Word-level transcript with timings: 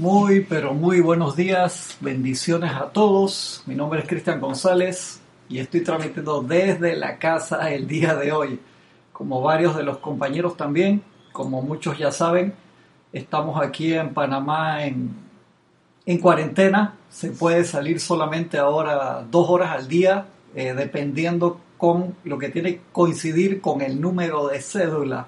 Muy, 0.00 0.40
pero 0.40 0.72
muy 0.72 1.02
buenos 1.02 1.36
días, 1.36 1.98
bendiciones 2.00 2.72
a 2.72 2.86
todos. 2.86 3.62
Mi 3.66 3.74
nombre 3.74 4.00
es 4.00 4.08
Cristian 4.08 4.40
González 4.40 5.20
y 5.46 5.58
estoy 5.58 5.82
transmitiendo 5.82 6.40
desde 6.40 6.96
la 6.96 7.18
casa 7.18 7.70
el 7.70 7.86
día 7.86 8.14
de 8.14 8.32
hoy. 8.32 8.58
Como 9.12 9.42
varios 9.42 9.76
de 9.76 9.82
los 9.82 9.98
compañeros 9.98 10.56
también, 10.56 11.02
como 11.32 11.60
muchos 11.60 11.98
ya 11.98 12.10
saben, 12.12 12.54
estamos 13.12 13.62
aquí 13.62 13.92
en 13.92 14.14
Panamá 14.14 14.86
en, 14.86 15.10
en 16.06 16.18
cuarentena. 16.18 16.94
Se 17.10 17.32
puede 17.32 17.64
salir 17.64 18.00
solamente 18.00 18.56
ahora 18.56 19.22
dos 19.30 19.50
horas 19.50 19.68
al 19.68 19.86
día, 19.86 20.28
eh, 20.54 20.72
dependiendo 20.72 21.60
con 21.76 22.16
lo 22.24 22.38
que 22.38 22.48
tiene 22.48 22.80
coincidir 22.90 23.60
con 23.60 23.82
el 23.82 24.00
número 24.00 24.48
de 24.48 24.62
cédula 24.62 25.26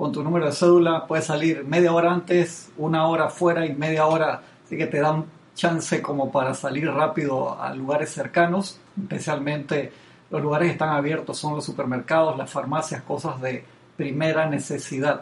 con 0.00 0.12
tu 0.12 0.24
número 0.24 0.46
de 0.46 0.52
cédula, 0.52 1.06
puedes 1.06 1.26
salir 1.26 1.62
media 1.62 1.92
hora 1.92 2.10
antes, 2.10 2.72
una 2.78 3.06
hora 3.06 3.28
fuera 3.28 3.66
y 3.66 3.74
media 3.74 4.06
hora, 4.06 4.40
así 4.64 4.78
que 4.78 4.86
te 4.86 4.98
dan 4.98 5.26
chance 5.54 6.00
como 6.00 6.32
para 6.32 6.54
salir 6.54 6.90
rápido 6.90 7.60
a 7.60 7.74
lugares 7.74 8.08
cercanos, 8.08 8.80
especialmente 8.98 9.92
los 10.30 10.40
lugares 10.40 10.68
que 10.68 10.72
están 10.72 10.88
abiertos 10.88 11.36
son 11.36 11.54
los 11.54 11.66
supermercados, 11.66 12.38
las 12.38 12.50
farmacias, 12.50 13.02
cosas 13.02 13.42
de 13.42 13.62
primera 13.98 14.46
necesidad. 14.46 15.20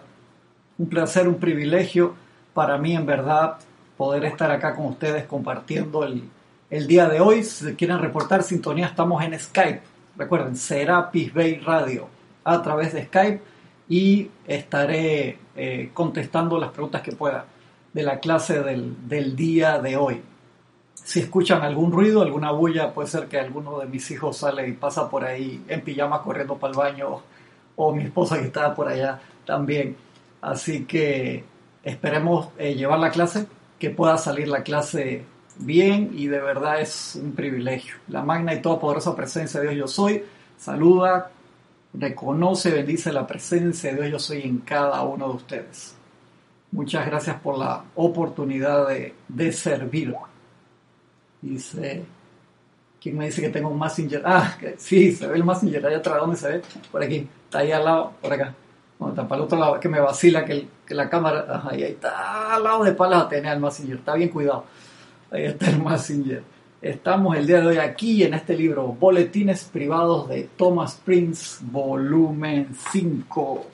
Un 0.78 0.88
placer, 0.88 1.26
un 1.26 1.40
privilegio 1.40 2.14
para 2.54 2.78
mí 2.78 2.94
en 2.94 3.04
verdad 3.04 3.56
poder 3.96 4.26
estar 4.26 4.52
acá 4.52 4.76
con 4.76 4.86
ustedes 4.86 5.24
compartiendo 5.24 6.04
el, 6.04 6.22
el 6.70 6.86
día 6.86 7.08
de 7.08 7.20
hoy. 7.20 7.42
Si 7.42 7.74
quieren 7.74 7.98
reportar 7.98 8.44
sintonía, 8.44 8.86
estamos 8.86 9.24
en 9.24 9.36
Skype. 9.40 9.82
Recuerden, 10.16 10.54
Serapis 10.54 11.34
Bay 11.34 11.56
Radio 11.56 12.06
a 12.44 12.62
través 12.62 12.92
de 12.92 13.06
Skype 13.06 13.57
y 13.88 14.30
estaré 14.46 15.38
eh, 15.56 15.90
contestando 15.94 16.58
las 16.58 16.70
preguntas 16.70 17.02
que 17.02 17.12
pueda 17.12 17.46
de 17.92 18.02
la 18.02 18.20
clase 18.20 18.62
del, 18.62 19.08
del, 19.08 19.34
día 19.34 19.78
de 19.78 19.96
hoy. 19.96 20.22
Si 20.94 21.20
escuchan 21.20 21.62
algún 21.62 21.90
ruido, 21.90 22.20
alguna 22.20 22.50
bulla, 22.50 22.92
puede 22.92 23.08
ser 23.08 23.28
que 23.28 23.40
alguno 23.40 23.78
de 23.78 23.86
mis 23.86 24.10
hijos 24.10 24.36
sale 24.36 24.68
y 24.68 24.72
pasa 24.72 25.08
por 25.08 25.24
ahí 25.24 25.64
en 25.68 25.80
pijama 25.80 26.22
corriendo 26.22 26.56
para 26.56 26.72
el 26.72 26.76
baño 26.76 27.22
o 27.76 27.94
mi 27.94 28.04
esposa 28.04 28.38
que 28.38 28.46
está 28.46 28.74
por 28.74 28.88
allá 28.88 29.20
también. 29.46 29.96
Así 30.42 30.84
que 30.84 31.44
esperemos 31.82 32.50
eh, 32.58 32.74
llevar 32.74 32.98
la 32.98 33.10
clase, 33.10 33.46
que 33.78 33.90
pueda 33.90 34.18
salir 34.18 34.48
la 34.48 34.62
clase 34.62 35.24
bien 35.58 36.10
y 36.14 36.26
de 36.26 36.40
verdad 36.40 36.80
es 36.80 37.18
un 37.20 37.32
privilegio. 37.32 37.96
La 38.08 38.22
magna 38.22 38.52
y 38.54 38.60
todopoderosa 38.60 39.16
presencia 39.16 39.60
de 39.60 39.68
Dios 39.68 39.78
yo 39.78 39.88
soy. 39.88 40.24
Saluda, 40.58 41.30
reconoce, 41.94 42.70
bendice 42.70 43.12
la 43.12 43.26
presencia 43.26 43.90
de 43.90 43.96
Dios, 43.96 44.10
yo 44.10 44.18
soy 44.18 44.42
en 44.42 44.58
cada 44.58 45.02
uno 45.02 45.28
de 45.28 45.34
ustedes. 45.34 45.94
Muchas 46.70 47.06
gracias 47.06 47.40
por 47.40 47.58
la 47.58 47.84
oportunidad 47.94 48.88
de, 48.88 49.14
de 49.28 49.52
servir. 49.52 50.14
Dice, 51.40 52.04
¿quién 53.00 53.16
me 53.16 53.26
dice 53.26 53.40
que 53.40 53.48
tengo 53.48 53.70
un 53.70 53.78
Messenger? 53.78 54.22
Ah, 54.24 54.56
sí, 54.76 55.12
se 55.12 55.26
ve 55.26 55.36
el 55.36 55.44
Messenger 55.44 55.86
allá 55.86 55.98
atrás, 55.98 56.18
¿dónde 56.18 56.36
se 56.36 56.48
ve? 56.48 56.62
Por 56.90 57.02
aquí, 57.02 57.28
está 57.44 57.60
ahí 57.60 57.72
al 57.72 57.84
lado, 57.84 58.12
por 58.20 58.32
acá. 58.32 58.54
Bueno, 58.98 59.14
está 59.14 59.26
para 59.26 59.40
el 59.40 59.44
otro 59.44 59.58
lado, 59.58 59.80
que 59.80 59.88
me 59.88 60.00
vacila 60.00 60.44
que, 60.44 60.68
que 60.84 60.94
la 60.94 61.08
cámara, 61.08 61.62
ahí, 61.70 61.84
ahí 61.84 61.92
está 61.92 62.54
al 62.54 62.64
lado 62.64 62.84
de 62.84 62.92
Palas 62.92 63.28
tener 63.28 63.52
el 63.52 63.60
Messenger, 63.60 63.96
está 63.96 64.14
bien 64.14 64.28
cuidado. 64.28 64.64
Ahí 65.30 65.44
está 65.44 65.70
el 65.70 65.82
Messenger. 65.82 66.42
Estamos 66.80 67.36
el 67.36 67.44
día 67.44 67.60
de 67.60 67.66
hoy 67.66 67.78
aquí 67.78 68.22
en 68.22 68.34
este 68.34 68.56
libro, 68.56 68.84
Boletines 68.86 69.64
Privados 69.64 70.28
de 70.28 70.48
Thomas 70.56 71.02
Prince, 71.04 71.58
volumen 71.60 72.68
5. 72.92 73.66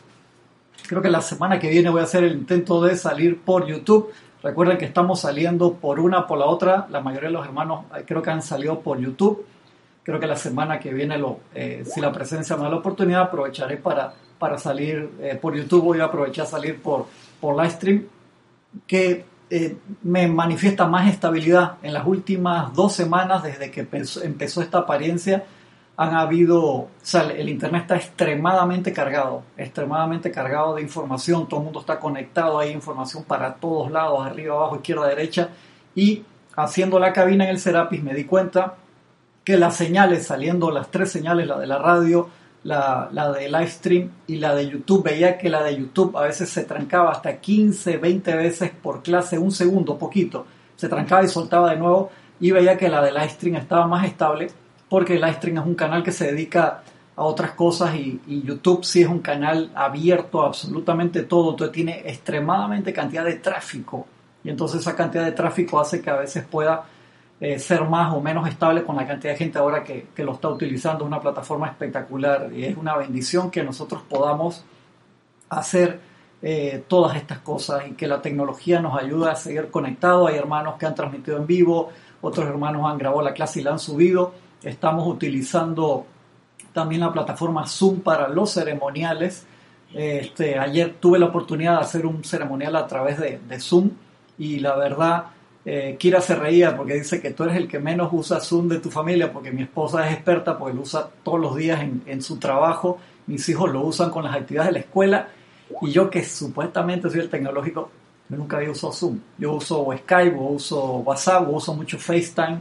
Creo 0.89 1.03
que 1.03 1.11
la 1.11 1.21
semana 1.21 1.59
que 1.59 1.69
viene 1.69 1.91
voy 1.91 2.01
a 2.01 2.05
hacer 2.05 2.25
el 2.25 2.33
intento 2.33 2.83
de 2.83 2.97
salir 2.97 3.43
por 3.43 3.67
YouTube. 3.67 4.11
Recuerden 4.43 4.79
que 4.79 4.87
estamos 4.87 5.21
saliendo 5.21 5.75
por 5.75 6.01
una 6.01 6.27
por 6.27 6.39
la 6.39 6.47
otra. 6.47 6.87
La 6.89 7.03
mayoría 7.03 7.29
de 7.29 7.35
los 7.35 7.45
hermanos 7.45 7.85
eh, 7.95 8.05
creo 8.07 8.23
que 8.23 8.31
han 8.31 8.41
salido 8.41 8.81
por 8.81 8.99
YouTube. 8.99 9.45
Creo 10.03 10.19
que 10.19 10.27
la 10.27 10.37
semana 10.37 10.81
que 10.81 10.95
viene, 10.95 11.19
lo, 11.19 11.41
eh, 11.55 11.85
si 11.85 12.01
la 12.01 12.11
presencia 12.11 12.57
me 12.57 12.63
da 12.63 12.71
la 12.71 12.77
oportunidad, 12.77 13.21
aprovecharé 13.21 13.77
para, 13.77 14.15
para 14.39 14.57
salir 14.57 15.11
eh, 15.21 15.39
por 15.39 15.55
YouTube. 15.55 15.85
Voy 15.85 16.01
a 16.01 16.05
aprovechar 16.05 16.47
salir 16.47 16.81
por, 16.81 17.05
por 17.39 17.55
Livestream. 17.55 18.07
Que 18.87 19.27
eh, 19.57 19.77
me 20.03 20.27
manifiesta 20.27 20.85
más 20.85 21.09
estabilidad. 21.09 21.75
En 21.81 21.93
las 21.95 22.05
últimas 22.05 22.75
dos 22.75 22.93
semanas, 22.93 23.45
desde 23.45 23.71
que 23.71 23.87
empezó, 24.25 24.61
esta 24.61 24.79
apariencia, 24.79 25.45
han 25.97 26.17
habido, 26.17 26.89
el 27.37 27.49
Internet 27.49 27.83
está 27.83 27.95
extremadamente 27.95 28.93
cargado, 28.93 29.45
extremadamente 29.57 30.33
cargado 30.33 30.75
de 30.75 30.83
información, 30.83 31.49
todo 31.49 31.61
el 31.61 31.65
mundo 31.67 31.79
está 31.79 32.01
conectado, 32.01 32.59
hay 32.59 32.73
información 32.73 33.23
para 33.23 33.55
todos 33.55 33.93
lados, 33.93 34.27
arriba, 34.27 34.57
abajo, 34.57 34.75
izquierda, 34.75 35.07
derecha, 35.07 35.51
y 35.95 36.25
haciendo 36.57 36.99
la 36.99 37.13
cabina 37.13 37.45
en 37.45 37.51
el 37.51 37.61
Serapis 37.61 38.03
me 38.03 38.13
di 38.13 38.25
cuenta 38.25 38.75
que 39.45 39.57
las 39.57 39.77
señales, 39.77 40.27
saliendo 40.27 40.73
las 40.73 40.91
tres 40.91 41.13
señales, 41.13 41.47
la 41.47 41.61
de 41.61 41.69
la 41.69 41.79
radio, 41.79 42.29
la, 42.65 43.33
de 43.33 43.49
live 43.49 43.69
stream 43.69 44.11
y 44.27 44.37
la 44.37 44.55
de 44.55 44.69
YouTube. 44.69 45.05
Veía 45.05 45.39
que 45.39 45.49
la 45.49 45.63
de 45.63 45.77
YouTube 45.77 46.17
a 46.17 46.23
veces 46.23 46.49
se 46.49 46.65
trancaba 46.65 47.13
hasta 47.13 47.37
15, 47.39 47.99
20 47.99 48.35
veces 48.37 48.71
por 48.83 49.03
clase, 49.03 49.39
un 49.39 49.53
segundo, 49.53 49.97
poquito. 49.99 50.47
Se 50.77 50.89
trancaba 50.89 51.23
y 51.23 51.29
soltaba 51.29 51.71
de 51.71 51.77
nuevo 51.77 52.11
y 52.41 52.51
veía 52.51 52.77
que 52.77 52.89
la 52.89 53.03
de 53.03 53.13
live 53.13 53.29
stream 53.29 53.57
estaba 53.57 53.87
más 53.87 54.05
estable 54.07 54.49
porque 54.89 55.15
live 55.15 55.35
stream 55.35 55.59
es 55.59 55.67
un 55.67 55.75
canal 55.75 56.03
que 56.03 56.13
se 56.13 56.27
dedica 56.27 56.83
a 57.17 57.23
otras 57.23 57.53
cosas 57.53 57.95
y, 57.95 58.21
y, 58.27 58.43
YouTube 58.43 58.85
sí 58.85 59.03
es 59.03 59.09
un 59.09 59.21
canal 59.21 59.71
abierto 59.75 60.43
a 60.43 60.47
absolutamente 60.47 61.23
todo, 61.23 61.51
entonces 61.51 61.73
tiene 61.73 62.03
extremadamente 62.05 62.93
cantidad 62.93 63.25
de 63.25 63.35
tráfico 63.35 64.07
y 64.43 64.51
entonces 64.51 64.81
esa 64.81 64.97
cantidad 64.97 65.25
de 65.25 65.31
tráfico 65.31 65.79
hace 65.79 66.03
que 66.03 66.11
a 66.11 66.17
veces 66.17 66.45
pueda 66.45 66.85
eh, 67.41 67.59
ser 67.59 67.85
más 67.85 68.15
o 68.15 68.21
menos 68.21 68.49
estable 68.49 68.85
con 68.85 68.97
la 68.97 69.07
cantidad 69.07 69.33
de 69.33 69.39
gente 69.39 69.59
ahora 69.59 69.83
que, 69.83 70.07
que, 70.15 70.25
lo 70.25 70.33
está 70.33 70.49
utilizando. 70.49 71.05
una 71.05 71.21
plataforma 71.21 71.67
espectacular 71.67 72.51
y 72.55 72.65
es 72.65 72.77
una 72.77 72.97
bendición 72.97 73.51
que 73.51 73.63
nosotros 73.63 74.03
podamos 74.09 74.65
hacer 75.49 76.01
eh, 76.47 76.85
todas 76.89 77.17
estas 77.17 77.39
cosas 77.39 77.85
y 77.89 77.93
que 77.93 78.07
la 78.07 78.21
tecnología 78.21 78.79
nos 78.79 79.01
ayude 79.01 79.31
a 79.31 79.35
seguir 79.35 79.71
conectados. 79.71 80.29
Hay 80.29 80.37
hermanos 80.37 80.75
que 80.79 80.87
han 80.87 80.95
transmitido 80.95 81.39
en 81.39 81.47
vivo, 81.47 81.91
otros 82.21 82.47
hermanos 82.47 82.91
han 82.91 82.99
grabado 82.99 83.23
la 83.23 83.33
clase 83.33 83.61
y 83.61 83.63
la 83.63 83.73
han 83.73 83.79
subido. 83.79 84.35
Estamos 84.63 85.07
utilizando 85.07 86.07
también 86.73 87.01
la 87.01 87.13
plataforma 87.13 87.67
Zoom 87.67 88.01
para 88.01 88.29
los 88.29 88.53
ceremoniales. 88.53 89.47
Este, 89.95 90.59
ayer 90.59 90.97
tuve 91.01 91.19
la 91.19 91.27
oportunidad 91.27 91.77
de 91.77 91.81
hacer 91.81 92.05
un 92.05 92.23
ceremonial 92.25 92.77
a 92.77 92.87
través 92.87 93.19
de, 93.19 93.39
de 93.39 93.61
Zoom 93.61 93.93
y 94.37 94.59
la 94.59 94.77
verdad 94.77 95.25
eh, 95.67 95.97
Kira 95.99 96.21
se 96.21 96.35
reía 96.35 96.77
porque 96.77 96.95
dice 96.95 97.21
que 97.23 97.31
tú 97.31 97.45
eres 97.45 97.57
el 97.57 97.69
que 97.69 97.79
menos 97.79 98.11
usa 98.13 98.41
Zoom 98.41 98.69
de 98.69 98.81
tu 98.81 98.91
familia 98.91 99.33
porque 99.33 99.51
mi 99.51 99.63
esposa 99.63 100.07
es 100.07 100.15
experta 100.15 100.59
porque 100.59 100.75
lo 100.75 100.83
usa 100.83 101.09
todos 101.23 101.41
los 101.41 101.57
días 101.57 101.81
en, 102.07 102.23
su 102.23 102.39
trabajo, 102.39 102.99
mis 103.27 103.49
hijos 103.49 103.73
lo 103.73 103.81
usan 103.81 104.11
con 104.11 104.25
las 104.25 104.37
actividades 104.37 104.69
de 104.69 104.73
la 104.81 104.85
escuela 104.85 105.29
y 105.81 105.91
yo 105.91 106.11
que 106.11 106.23
supuestamente 106.23 107.09
soy 107.09 107.21
el 107.21 107.31
tecnológico, 107.31 107.91
yo 108.29 108.37
nunca 108.37 108.59
había 108.59 108.71
usado 108.71 108.93
Zoom. 108.93 109.19
Yo 109.39 109.55
uso 109.55 109.89
Skype, 109.97 110.37
uso 110.37 110.99
WhatsApp, 110.99 111.49
uso 111.51 111.75
mucho 111.75 111.99
FaceTime 111.99 112.61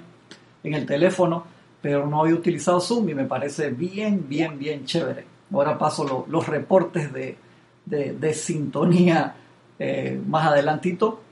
en 0.64 0.74
el 0.74 0.86
teléfono, 0.86 1.46
pero 1.82 2.08
no 2.08 2.22
había 2.22 2.36
utilizado 2.36 2.80
Zoom 2.80 3.10
y 3.10 3.14
me 3.14 3.26
parece 3.26 3.70
bien, 3.70 4.26
bien, 4.28 4.58
bien 4.58 4.86
chévere. 4.86 5.26
Ahora 5.54 5.78
paso 5.78 6.26
los 6.28 6.48
reportes 6.48 7.12
de, 7.14 7.38
de, 7.86 8.34
sintonía 8.34 9.36
eh, 9.78 10.20
más 10.26 10.48
adelantito 10.48 11.23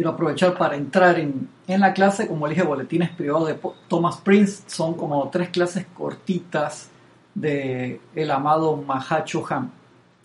quiero 0.00 0.12
aprovechar 0.12 0.56
para 0.56 0.76
entrar 0.76 1.18
en, 1.18 1.50
en 1.66 1.80
la 1.80 1.92
clase, 1.92 2.26
como 2.26 2.48
dije, 2.48 2.62
boletines 2.62 3.10
privados 3.10 3.48
de 3.48 3.58
Thomas 3.86 4.16
Prince, 4.16 4.62
son 4.66 4.94
como 4.94 5.28
tres 5.28 5.50
clases 5.50 5.84
cortitas 5.92 6.88
de 7.34 8.00
el 8.14 8.30
amado 8.30 8.78
Mahacho 8.78 9.44
Han. 9.50 9.70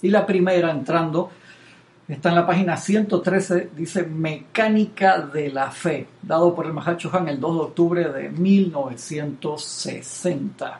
Y 0.02 0.12
la 0.12 0.26
primera, 0.26 0.72
entrando, 0.72 1.30
está 2.08 2.30
en 2.30 2.36
la 2.36 2.48
página 2.48 2.78
113, 2.78 3.72
dice 3.76 4.04
Mecánica 4.04 5.20
de 5.20 5.50
la 5.50 5.70
Fe, 5.72 6.08
dado 6.22 6.56
por 6.56 6.68
el 6.68 6.72
Mahacho 6.72 7.10
Han 7.12 7.28
el 7.28 7.42
2 7.42 7.56
de 7.56 7.62
octubre 7.62 8.08
de 8.14 8.30
1960. 8.30 10.80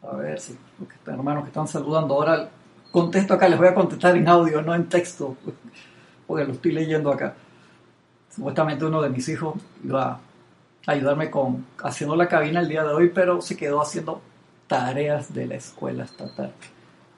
A 0.00 0.14
ver 0.14 0.38
si, 0.38 0.56
porque 0.78 0.94
hermanos 1.06 1.42
que 1.42 1.48
están 1.48 1.66
saludando 1.66 2.14
ahora, 2.14 2.48
contesto 2.92 3.34
acá, 3.34 3.48
les 3.48 3.58
voy 3.58 3.66
a 3.66 3.74
contestar 3.74 4.16
en 4.16 4.28
audio, 4.28 4.62
no 4.62 4.76
en 4.76 4.88
texto 4.88 5.36
porque 6.32 6.46
lo 6.46 6.54
estoy 6.54 6.72
leyendo 6.72 7.12
acá. 7.12 7.34
Supuestamente 8.34 8.86
uno 8.86 9.02
de 9.02 9.10
mis 9.10 9.28
hijos 9.28 9.54
iba 9.84 10.12
a 10.12 10.20
ayudarme 10.86 11.30
con 11.30 11.66
haciendo 11.84 12.16
la 12.16 12.26
cabina 12.26 12.60
el 12.60 12.68
día 12.68 12.84
de 12.84 12.94
hoy, 12.94 13.10
pero 13.14 13.42
se 13.42 13.54
quedó 13.54 13.82
haciendo 13.82 14.22
tareas 14.66 15.34
de 15.34 15.46
la 15.46 15.56
escuela 15.56 16.04
estatal. 16.04 16.50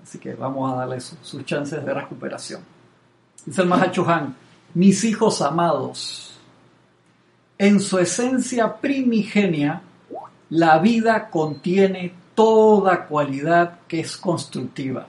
Así 0.03 0.19
que 0.19 0.35
vamos 0.35 0.73
a 0.73 0.79
darle 0.79 0.99
sus 1.01 1.45
chances 1.45 1.85
de 1.85 1.95
recuperación. 1.95 2.63
Dice 3.47 3.63
el 3.63 3.69
Mahachuhan, 3.69 4.35
mis 4.75 5.05
hijos 5.05 5.41
amados, 5.43 6.37
en 7.57 7.79
su 7.79 8.01
esencia 8.01 8.79
primigenia, 8.79 9.81
la 10.51 10.81
vida 10.81 11.31
contiene 11.31 12.13
toda 12.35 13.07
cualidad 13.07 13.79
que 13.87 14.01
es 14.01 14.17
constructiva. 14.17 15.07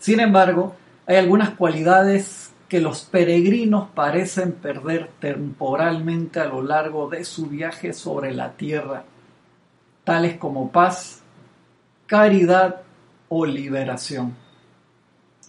Sin 0.00 0.18
embargo, 0.18 0.74
hay 1.06 1.18
algunas 1.18 1.50
cualidades 1.50 2.49
que 2.70 2.80
los 2.80 3.02
peregrinos 3.02 3.88
parecen 3.96 4.52
perder 4.52 5.10
temporalmente 5.18 6.38
a 6.38 6.44
lo 6.44 6.62
largo 6.62 7.10
de 7.10 7.24
su 7.24 7.46
viaje 7.46 7.92
sobre 7.92 8.32
la 8.32 8.52
tierra, 8.52 9.02
tales 10.04 10.36
como 10.36 10.70
paz, 10.70 11.20
caridad 12.06 12.82
o 13.28 13.44
liberación. 13.44 14.36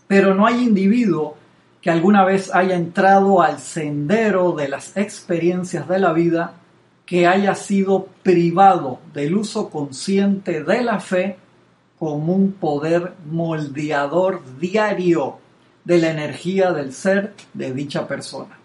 Pero 0.08 0.34
no 0.34 0.48
hay 0.48 0.64
individuo 0.64 1.38
que 1.80 1.92
alguna 1.92 2.26
vez 2.26 2.54
haya 2.56 2.76
entrado 2.76 3.44
al 3.44 3.60
sendero 3.60 4.54
de 4.54 4.68
las 4.68 4.98
experiencias 4.98 5.88
de 5.88 6.00
la 6.00 6.14
vida 6.14 6.56
que 7.06 7.28
haya 7.28 7.54
sido 7.54 8.08
privado 8.24 9.00
del 9.14 9.36
uso 9.36 9.70
consciente 9.70 10.64
de 10.64 10.82
la 10.82 11.00
fe 11.00 11.38
como 12.00 12.34
un 12.34 12.54
poder 12.54 13.14
moldeador 13.30 14.42
diario 14.60 15.38
de 15.84 15.98
la 15.98 16.12
energía 16.12 16.72
del 16.72 16.94
ser 16.94 17.34
de 17.54 17.74
dicha 17.74 18.08
persona. 18.08 18.58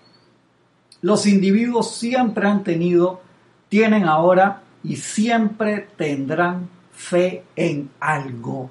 Los 1.02 1.26
individuos 1.26 1.96
siempre 1.96 2.48
han 2.48 2.64
tenido, 2.64 3.20
tienen 3.68 4.04
ahora 4.04 4.62
y 4.82 4.96
siempre 4.96 5.88
tendrán 5.96 6.68
fe 6.92 7.44
en 7.54 7.90
algo. 8.00 8.70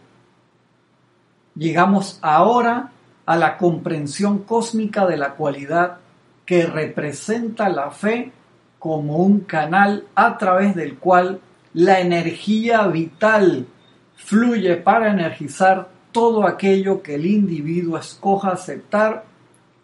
Llegamos 1.56 2.20
ahora 2.22 2.92
a 3.26 3.36
la 3.38 3.58
comprensión 3.58 4.40
cósmica 4.40 5.06
de 5.06 5.18
la 5.18 5.36
cualidad 5.36 5.98
que 6.46 6.66
representa 6.66 7.70
la 7.70 7.92
fe 7.92 8.32
como 8.80 9.18
un 9.18 9.42
canal 9.42 10.06
a 10.14 10.38
través 10.38 10.76
del 10.76 10.98
cual 10.98 11.40
la 11.74 12.00
energía 12.00 12.86
vital 12.88 13.68
fluye 14.16 14.78
para 14.78 15.12
energizar 15.12 15.90
todo 16.16 16.48
aquello 16.48 17.04
que 17.04 17.16
el 17.16 17.26
individuo 17.26 17.98
escoja 17.98 18.52
aceptar 18.52 19.26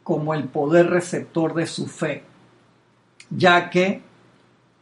como 0.02 0.34
el 0.34 0.46
poder 0.46 0.90
receptor 0.90 1.54
de 1.54 1.68
su 1.68 1.88
fe, 1.88 2.24
ya 3.30 3.70
que, 3.70 4.02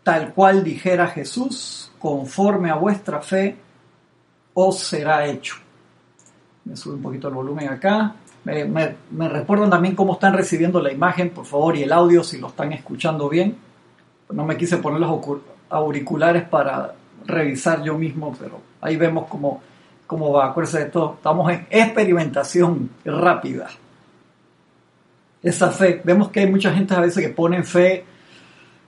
tal 0.04 0.36
cual 0.36 0.64
dijera 0.64 1.08
Jesús, 1.08 1.92
conforme 1.98 2.70
a 2.70 2.76
vuestra 2.76 3.20
fe, 3.22 3.56
os 4.54 4.78
será 4.78 5.26
hecho. 5.26 5.56
Me 6.66 6.76
sube 6.76 6.94
un 6.94 7.02
poquito 7.02 7.30
el 7.30 7.34
volumen 7.34 7.70
acá. 7.70 8.14
Me, 8.44 9.28
recuerdan 9.28 9.72
también 9.72 9.96
cómo 9.96 10.14
están 10.14 10.34
recibiendo 10.34 10.80
la 10.80 10.92
imagen, 10.92 11.32
por 11.32 11.48
favor, 11.48 11.76
y 11.76 11.82
el 11.82 11.92
audio 11.92 12.24
si 12.24 12.38
lo 12.38 12.50
están 12.50 12.74
escuchando 12.74 13.28
bien. 13.28 13.58
No 14.30 14.46
me 14.46 14.56
quise 14.56 14.78
poner 14.78 15.00
los 15.00 15.20
auriculares 15.72 16.44
para 16.48 16.94
revisar 17.26 17.82
yo 17.82 17.98
mismo, 17.98 18.36
pero 18.40 18.62
ahí 18.82 18.98
vemos 18.98 19.26
cómo 19.28 19.64
cómo 20.10 20.32
va. 20.32 20.48
Acuérdense 20.48 20.80
de 20.80 20.86
todo, 20.86 21.14
estamos 21.18 21.52
en 21.52 21.68
experimentación 21.70 22.90
rápida. 23.06 23.68
Esa 25.44 25.70
fe, 25.70 26.02
vemos 26.04 26.32
que 26.32 26.40
hay 26.40 26.48
mucha 26.50 26.74
gente 26.74 26.96
a 26.96 27.00
veces 27.00 27.24
que 27.24 27.32
ponen 27.32 27.64
fe 27.64 28.06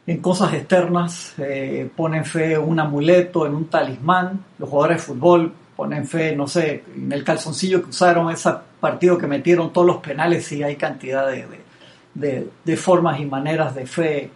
en 0.07 0.17
cosas 0.17 0.51
externas, 0.55 1.35
eh, 1.37 1.87
ponen 1.95 2.25
fe 2.25 2.53
en 2.53 2.61
un 2.61 2.79
amuleto, 2.79 3.45
en 3.45 3.53
un 3.53 3.65
talismán, 3.65 4.43
los 4.57 4.67
jugadores 4.67 4.97
de 4.97 5.03
fútbol 5.03 5.53
ponen 5.75 6.07
fe, 6.07 6.35
no 6.35 6.47
sé, 6.47 6.85
en 6.95 7.11
el 7.11 7.23
calzoncillo 7.23 7.83
que 7.83 7.89
usaron, 7.91 8.31
ese 8.31 8.49
partido 8.79 9.15
que 9.15 9.27
metieron 9.27 9.71
todos 9.71 9.85
los 9.85 9.97
penales 9.97 10.51
y 10.51 10.63
hay 10.63 10.75
cantidad 10.75 11.27
de, 11.27 12.49
de, 12.65 12.77
formas 12.77 13.19
y 13.19 13.25
maneras 13.25 13.75
de 13.75 13.85
fe, 13.85 14.31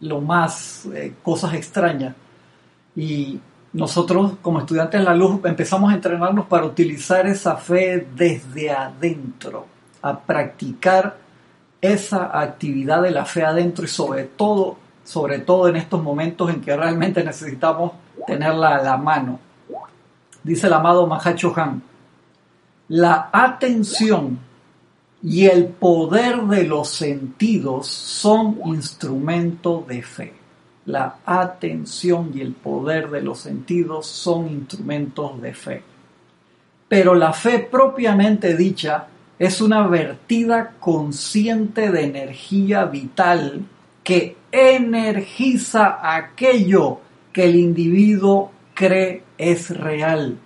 lo 0.00 0.20
más 0.20 0.86
eh, 0.86 1.14
cosas 1.22 1.54
extrañas. 1.54 2.16
Y 2.96 3.38
nosotros 3.76 4.32
como 4.40 4.60
estudiantes 4.60 5.00
de 5.00 5.04
la 5.04 5.14
luz 5.14 5.38
empezamos 5.44 5.92
a 5.92 5.96
entrenarnos 5.96 6.46
para 6.46 6.64
utilizar 6.64 7.26
esa 7.26 7.56
fe 7.56 8.08
desde 8.16 8.70
adentro, 8.70 9.66
a 10.00 10.18
practicar 10.18 11.18
esa 11.78 12.40
actividad 12.40 13.02
de 13.02 13.10
la 13.10 13.26
fe 13.26 13.44
adentro 13.44 13.84
y 13.84 13.88
sobre 13.88 14.24
todo, 14.24 14.78
sobre 15.04 15.40
todo 15.40 15.68
en 15.68 15.76
estos 15.76 16.02
momentos 16.02 16.48
en 16.48 16.62
que 16.62 16.74
realmente 16.74 17.22
necesitamos 17.22 17.92
tenerla 18.26 18.76
a 18.76 18.82
la 18.82 18.96
mano. 18.96 19.38
Dice 20.42 20.68
el 20.68 20.72
amado 20.72 21.06
Mahacho 21.06 21.52
Han, 21.54 21.82
la 22.88 23.28
atención 23.30 24.38
y 25.22 25.48
el 25.48 25.66
poder 25.66 26.44
de 26.44 26.64
los 26.64 26.88
sentidos 26.88 27.88
son 27.88 28.58
instrumentos 28.64 29.86
de 29.86 30.02
fe 30.02 30.45
la 30.86 31.18
atención 31.26 32.30
y 32.34 32.40
el 32.40 32.52
poder 32.52 33.10
de 33.10 33.20
los 33.20 33.40
sentidos 33.40 34.06
son 34.06 34.48
instrumentos 34.48 35.40
de 35.42 35.54
fe. 35.54 35.82
Pero 36.88 37.14
la 37.14 37.32
fe 37.32 37.58
propiamente 37.58 38.56
dicha 38.56 39.08
es 39.38 39.60
una 39.60 39.86
vertida 39.88 40.74
consciente 40.78 41.90
de 41.90 42.04
energía 42.04 42.84
vital 42.84 43.64
que 44.02 44.36
energiza 44.52 45.98
aquello 46.14 47.00
que 47.32 47.44
el 47.44 47.56
individuo 47.56 48.52
cree 48.72 49.24
es 49.36 49.76
real 49.76 50.38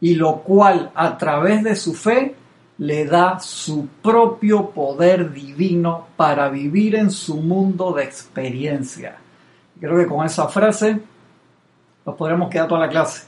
y 0.00 0.14
lo 0.14 0.42
cual 0.42 0.92
a 0.94 1.16
través 1.16 1.64
de 1.64 1.74
su 1.74 1.94
fe 1.94 2.34
le 2.78 3.04
da 3.06 3.40
su 3.40 3.88
propio 4.02 4.70
poder 4.70 5.32
divino 5.32 6.06
para 6.16 6.48
vivir 6.48 6.94
en 6.94 7.10
su 7.10 7.38
mundo 7.38 7.92
de 7.92 8.04
experiencia. 8.04 9.16
Creo 9.80 9.96
que 9.96 10.06
con 10.06 10.26
esa 10.26 10.48
frase 10.48 11.00
nos 12.04 12.16
podremos 12.16 12.50
quedar 12.50 12.68
toda 12.68 12.80
la 12.80 12.88
clase. 12.88 13.26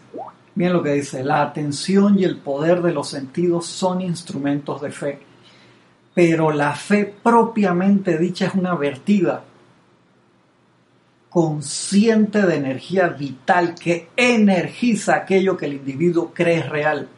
Miren 0.55 0.73
lo 0.73 0.83
que 0.83 0.95
dice, 0.95 1.23
la 1.23 1.43
atención 1.43 2.19
y 2.19 2.25
el 2.25 2.39
poder 2.39 2.83
de 2.83 2.93
los 2.93 3.09
sentidos 3.09 3.67
son 3.67 4.01
instrumentos 4.01 4.81
de 4.81 4.91
fe, 4.91 5.21
pero 6.13 6.51
la 6.51 6.75
fe 6.75 7.05
propiamente 7.23 8.19
dicha 8.19 8.47
es 8.47 8.55
una 8.55 8.75
vertida 8.75 9.45
consciente 11.31 12.43
de 12.43 12.57
energía 12.57 13.07
vital 13.07 13.77
que 13.77 14.09
energiza 14.17 15.15
aquello 15.15 15.57
que 15.57 15.67
el 15.67 15.75
individuo 15.75 16.33
cree 16.35 16.65
real 16.65 17.09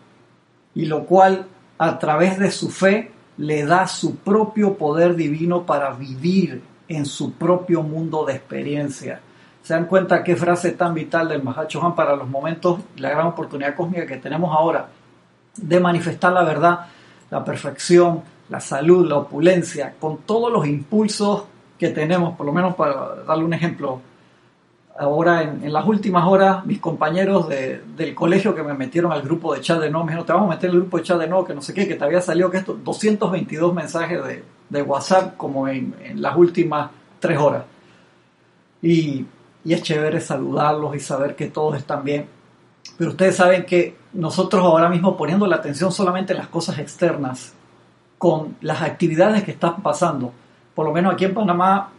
y 0.74 0.84
lo 0.84 1.06
cual 1.06 1.46
a 1.78 1.98
través 1.98 2.38
de 2.38 2.50
su 2.50 2.70
fe 2.70 3.10
le 3.38 3.64
da 3.64 3.86
su 3.86 4.16
propio 4.16 4.74
poder 4.76 5.16
divino 5.16 5.64
para 5.64 5.92
vivir 5.94 6.62
en 6.96 7.06
su 7.06 7.32
propio 7.34 7.82
mundo 7.82 8.24
de 8.24 8.34
experiencia. 8.34 9.20
Se 9.62 9.74
dan 9.74 9.86
cuenta 9.86 10.24
qué 10.24 10.34
frase 10.36 10.72
tan 10.72 10.94
vital 10.94 11.28
del 11.28 11.42
Mahacho 11.42 11.84
Han 11.84 11.94
para 11.94 12.16
los 12.16 12.28
momentos, 12.28 12.80
la 12.96 13.10
gran 13.10 13.28
oportunidad 13.28 13.76
cósmica 13.76 14.06
que 14.06 14.16
tenemos 14.16 14.54
ahora 14.54 14.88
de 15.56 15.80
manifestar 15.80 16.32
la 16.32 16.42
verdad, 16.42 16.86
la 17.30 17.44
perfección, 17.44 18.22
la 18.48 18.60
salud, 18.60 19.08
la 19.08 19.16
opulencia, 19.16 19.94
con 19.98 20.18
todos 20.18 20.52
los 20.52 20.66
impulsos 20.66 21.44
que 21.78 21.90
tenemos, 21.90 22.36
por 22.36 22.46
lo 22.46 22.52
menos 22.52 22.74
para 22.74 23.16
darle 23.26 23.44
un 23.44 23.54
ejemplo. 23.54 24.00
Ahora, 24.98 25.42
en, 25.42 25.72
las 25.72 25.86
últimas 25.86 26.26
horas, 26.26 26.66
mis 26.66 26.78
compañeros 26.78 27.48
del 27.48 28.14
colegio 28.14 28.54
que 28.54 28.62
me 28.62 28.74
metieron 28.74 29.10
al 29.10 29.22
grupo 29.22 29.54
de 29.54 29.60
chat 29.60 29.80
de 29.80 29.90
no, 29.90 30.00
me 30.00 30.12
dijeron, 30.12 30.26
te 30.26 30.32
vamos 30.32 30.50
a 30.50 30.54
meter 30.54 30.70
en 30.70 30.76
el 30.76 30.82
grupo 30.82 30.98
de 30.98 31.04
chat 31.04 31.18
de 31.18 31.26
no, 31.26 31.44
que 31.44 31.54
no 31.54 31.62
sé 31.62 31.72
qué, 31.72 31.88
que 31.88 31.94
te 31.94 32.04
había 32.04 32.20
salido 32.20 32.50
que 32.50 32.58
esto, 32.58 32.74
222 32.74 33.74
mensajes 33.74 34.20
de, 34.70 34.82
WhatsApp 34.82 35.36
como 35.36 35.68
en, 35.68 35.94
en 36.02 36.22
las 36.22 36.36
últimas 36.36 36.90
tres 37.20 37.38
horas. 37.38 37.64
Y 38.80 39.26
y 39.64 39.74
es 39.74 39.82
chévere 39.82 40.20
saludarlos 40.20 40.94
y 40.96 41.00
saber 41.00 41.36
que 41.36 41.46
todos 41.48 41.76
están 41.76 42.04
bien. 42.04 42.26
Pero 42.98 43.10
ustedes 43.10 43.36
saben 43.36 43.64
que 43.64 43.96
nosotros 44.12 44.64
ahora 44.64 44.88
mismo 44.88 45.16
poniendo 45.16 45.46
la 45.46 45.56
atención 45.56 45.92
solamente 45.92 46.32
en 46.32 46.40
las 46.40 46.48
cosas 46.48 46.78
externas, 46.78 47.54
con 48.18 48.56
las 48.60 48.82
actividades 48.82 49.42
que 49.44 49.52
están 49.52 49.82
pasando, 49.82 50.32
por 50.74 50.86
lo 50.86 50.92
menos 50.92 51.14
aquí 51.14 51.24
en 51.24 51.34
Panamá, 51.34 51.90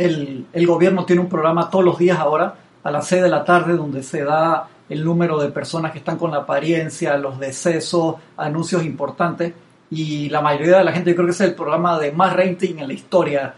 el, 0.00 0.66
gobierno 0.66 1.04
tiene 1.04 1.20
un 1.20 1.28
programa 1.28 1.68
todos 1.68 1.84
los 1.84 1.98
días 1.98 2.18
ahora 2.18 2.54
a 2.82 2.90
las 2.90 3.06
6 3.06 3.22
de 3.22 3.28
la 3.28 3.44
tarde 3.44 3.76
donde 3.76 4.02
se 4.02 4.24
da 4.24 4.66
el 4.88 5.04
número 5.04 5.38
de 5.38 5.50
personas 5.50 5.92
que 5.92 5.98
están 5.98 6.16
con 6.16 6.30
la 6.30 6.38
apariencia, 6.38 7.16
los 7.16 7.38
decesos, 7.38 8.16
anuncios 8.36 8.82
importantes 8.84 9.52
y 9.90 10.28
la 10.30 10.40
mayoría 10.40 10.78
de 10.78 10.84
la 10.84 10.92
gente, 10.92 11.10
yo 11.10 11.16
creo 11.16 11.26
que 11.26 11.32
es 11.32 11.40
el 11.42 11.54
programa 11.54 11.98
de 11.98 12.12
más 12.12 12.34
rating 12.34 12.76
en 12.78 12.88
la 12.88 12.94
historia 12.94 13.54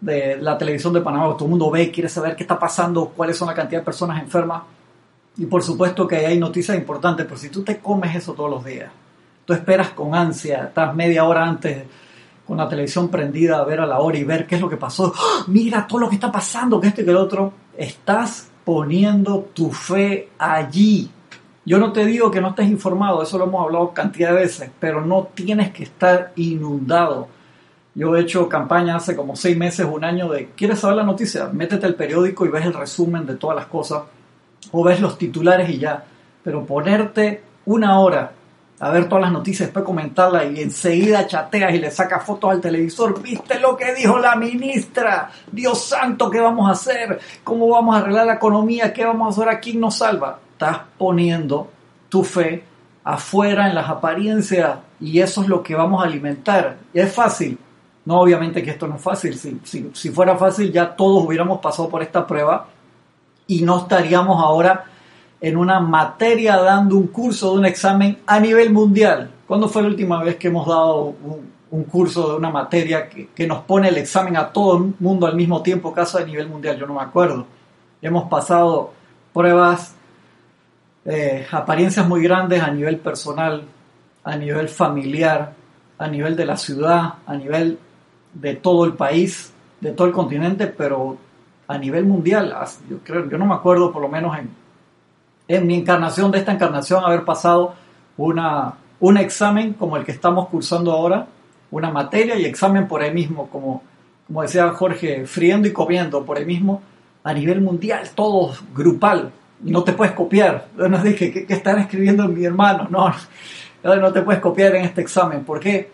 de 0.00 0.36
la 0.38 0.56
televisión 0.56 0.92
de 0.92 1.00
Panamá, 1.00 1.24
todo 1.34 1.44
el 1.44 1.50
mundo 1.50 1.70
ve, 1.70 1.90
quiere 1.90 2.08
saber 2.08 2.34
qué 2.34 2.44
está 2.44 2.58
pasando, 2.58 3.06
cuáles 3.06 3.36
son 3.36 3.48
la 3.48 3.54
cantidad 3.54 3.80
de 3.80 3.84
personas 3.84 4.20
enfermas. 4.20 4.62
Y 5.36 5.46
por 5.46 5.62
supuesto 5.62 6.06
que 6.06 6.26
hay 6.26 6.38
noticias 6.38 6.76
importantes, 6.76 7.26
pero 7.26 7.38
si 7.38 7.50
tú 7.50 7.62
te 7.62 7.78
comes 7.78 8.14
eso 8.16 8.32
todos 8.32 8.50
los 8.50 8.64
días, 8.64 8.90
tú 9.44 9.52
esperas 9.52 9.90
con 9.90 10.14
ansia, 10.14 10.64
estás 10.64 10.94
media 10.94 11.24
hora 11.24 11.44
antes 11.44 11.84
con 12.46 12.56
la 12.56 12.68
televisión 12.68 13.08
prendida 13.08 13.58
a 13.58 13.64
ver 13.64 13.80
a 13.80 13.86
la 13.86 14.00
hora 14.00 14.18
y 14.18 14.24
ver 14.24 14.46
qué 14.46 14.56
es 14.56 14.60
lo 14.60 14.68
que 14.68 14.76
pasó. 14.76 15.12
¡Ah! 15.16 15.44
Mira 15.48 15.86
todo 15.86 16.00
lo 16.00 16.08
que 16.08 16.16
está 16.16 16.30
pasando, 16.30 16.80
que 16.80 16.88
esto 16.88 17.02
y 17.02 17.04
que 17.04 17.10
el 17.10 17.16
otro. 17.16 17.52
Estás 17.76 18.50
poniendo 18.64 19.50
tu 19.52 19.70
fe 19.70 20.30
allí. 20.38 21.10
Yo 21.64 21.78
no 21.78 21.92
te 21.92 22.04
digo 22.04 22.30
que 22.30 22.40
no 22.40 22.50
estés 22.50 22.68
informado, 22.68 23.22
eso 23.22 23.38
lo 23.38 23.44
hemos 23.44 23.64
hablado 23.64 23.92
cantidad 23.92 24.30
de 24.30 24.40
veces, 24.40 24.70
pero 24.80 25.00
no 25.00 25.28
tienes 25.34 25.70
que 25.72 25.84
estar 25.84 26.32
inundado 26.34 27.28
yo 27.94 28.16
he 28.16 28.20
hecho 28.20 28.48
campaña 28.48 28.96
hace 28.96 29.14
como 29.14 29.36
seis 29.36 29.56
meses, 29.56 29.86
un 29.86 30.02
año 30.02 30.28
de, 30.30 30.50
¿quieres 30.56 30.80
saber 30.80 30.96
la 30.96 31.02
noticia? 31.02 31.48
Métete 31.52 31.86
el 31.86 31.94
periódico 31.94 32.46
y 32.46 32.48
ves 32.48 32.64
el 32.64 32.72
resumen 32.72 33.26
de 33.26 33.36
todas 33.36 33.56
las 33.56 33.66
cosas, 33.66 34.04
o 34.70 34.82
ves 34.82 35.00
los 35.00 35.18
titulares 35.18 35.68
y 35.68 35.78
ya. 35.78 36.04
Pero 36.42 36.64
ponerte 36.64 37.42
una 37.66 38.00
hora 38.00 38.32
a 38.82 38.90
ver 38.90 39.08
todas 39.08 39.22
las 39.22 39.32
noticias, 39.32 39.68
después 39.68 39.84
comentarlas 39.84 40.44
y 40.52 40.60
enseguida 40.60 41.24
chateas 41.24 41.72
y 41.72 41.78
le 41.78 41.88
sacas 41.92 42.24
fotos 42.24 42.50
al 42.50 42.60
televisor. 42.60 43.22
¿Viste 43.22 43.60
lo 43.60 43.76
que 43.76 43.94
dijo 43.94 44.18
la 44.18 44.34
ministra? 44.34 45.30
Dios 45.52 45.84
santo, 45.84 46.28
¿qué 46.28 46.40
vamos 46.40 46.68
a 46.68 46.72
hacer? 46.72 47.20
¿Cómo 47.44 47.68
vamos 47.68 47.94
a 47.94 48.00
arreglar 48.00 48.26
la 48.26 48.34
economía? 48.34 48.92
¿Qué 48.92 49.04
vamos 49.04 49.28
a 49.28 49.40
hacer? 49.40 49.54
¿A 49.54 49.60
quién 49.60 49.78
nos 49.78 49.98
salva? 49.98 50.40
Estás 50.50 50.78
poniendo 50.98 51.70
tu 52.08 52.24
fe 52.24 52.64
afuera 53.04 53.68
en 53.68 53.76
las 53.76 53.88
apariencias 53.88 54.78
y 54.98 55.20
eso 55.20 55.42
es 55.42 55.48
lo 55.48 55.62
que 55.62 55.76
vamos 55.76 56.02
a 56.02 56.08
alimentar. 56.08 56.78
Es 56.92 57.14
fácil. 57.14 57.56
No, 58.04 58.20
obviamente 58.20 58.64
que 58.64 58.70
esto 58.70 58.88
no 58.88 58.96
es 58.96 59.02
fácil. 59.02 59.38
Si, 59.38 59.60
si, 59.62 59.92
si 59.94 60.10
fuera 60.10 60.36
fácil 60.36 60.72
ya 60.72 60.96
todos 60.96 61.24
hubiéramos 61.24 61.60
pasado 61.60 61.88
por 61.88 62.02
esta 62.02 62.26
prueba 62.26 62.66
y 63.46 63.62
no 63.62 63.78
estaríamos 63.78 64.42
ahora 64.42 64.86
en 65.42 65.56
una 65.56 65.80
materia 65.80 66.56
dando 66.56 66.96
un 66.96 67.08
curso 67.08 67.52
de 67.52 67.58
un 67.58 67.66
examen 67.66 68.18
a 68.26 68.38
nivel 68.38 68.72
mundial. 68.72 69.28
¿Cuándo 69.44 69.68
fue 69.68 69.82
la 69.82 69.88
última 69.88 70.22
vez 70.22 70.36
que 70.36 70.46
hemos 70.46 70.68
dado 70.68 71.16
un, 71.70 71.84
curso 71.84 72.30
de 72.30 72.36
una 72.36 72.50
materia 72.50 73.08
que, 73.08 73.46
nos 73.46 73.64
pone 73.64 73.88
el 73.88 73.96
examen 73.96 74.36
a 74.36 74.52
todo 74.52 74.78
el 74.78 74.94
mundo 75.00 75.26
al 75.26 75.34
mismo 75.34 75.60
tiempo, 75.60 75.92
caso 75.92 76.18
a 76.18 76.24
nivel 76.24 76.48
mundial? 76.48 76.78
Yo 76.78 76.86
no 76.86 76.94
me 76.94 77.02
acuerdo. 77.02 77.44
Hemos 78.00 78.28
pasado 78.28 78.92
pruebas, 79.32 79.96
eh, 81.04 81.44
apariencias 81.50 82.06
muy 82.06 82.22
grandes 82.22 82.62
a 82.62 82.70
nivel 82.70 82.98
personal, 82.98 83.64
a 84.22 84.36
nivel 84.36 84.68
familiar, 84.68 85.54
a 85.98 86.06
nivel 86.06 86.36
de 86.36 86.46
la 86.46 86.56
ciudad, 86.56 87.14
a 87.26 87.34
nivel 87.34 87.80
de 88.32 88.54
todo 88.54 88.84
el 88.84 88.92
país, 88.92 89.52
de 89.80 89.90
todo 89.90 90.06
el 90.06 90.12
continente, 90.12 90.68
pero 90.68 91.16
a 91.66 91.76
nivel 91.78 92.04
mundial, 92.04 92.54
yo 92.88 92.98
creo, 93.02 93.28
yo 93.28 93.38
no 93.38 93.46
me 93.46 93.54
acuerdo 93.54 93.90
por 93.90 94.02
lo 94.02 94.08
menos 94.08 94.38
en 94.38 94.61
en 95.56 95.66
mi 95.66 95.74
encarnación 95.74 96.30
de 96.30 96.38
esta 96.38 96.52
encarnación 96.52 97.04
haber 97.04 97.24
pasado 97.24 97.74
una, 98.16 98.74
un 99.00 99.16
examen 99.18 99.74
como 99.74 99.96
el 99.96 100.04
que 100.04 100.12
estamos 100.12 100.48
cursando 100.48 100.92
ahora, 100.92 101.26
una 101.70 101.90
materia 101.90 102.36
y 102.36 102.44
examen 102.44 102.88
por 102.88 103.02
ahí 103.02 103.12
mismo, 103.12 103.48
como, 103.48 103.82
como 104.26 104.42
decía 104.42 104.70
Jorge, 104.70 105.26
friendo 105.26 105.68
y 105.68 105.72
comiendo 105.72 106.24
por 106.24 106.38
ahí 106.38 106.46
mismo, 106.46 106.82
a 107.22 107.34
nivel 107.34 107.60
mundial, 107.60 108.10
todo 108.14 108.54
grupal. 108.74 109.30
No 109.60 109.84
te 109.84 109.92
puedes 109.92 110.14
copiar. 110.14 110.68
Yo 110.76 110.88
no 110.88 110.98
dije, 111.02 111.30
¿qué, 111.30 111.46
están 111.52 111.78
escribiendo 111.78 112.26
mi 112.28 112.44
hermano? 112.44 112.88
No, 112.90 113.12
no 113.82 114.12
te 114.12 114.22
puedes 114.22 114.40
copiar 114.40 114.74
en 114.74 114.84
este 114.84 115.02
examen. 115.02 115.44
¿Por 115.44 115.60
qué? 115.60 115.90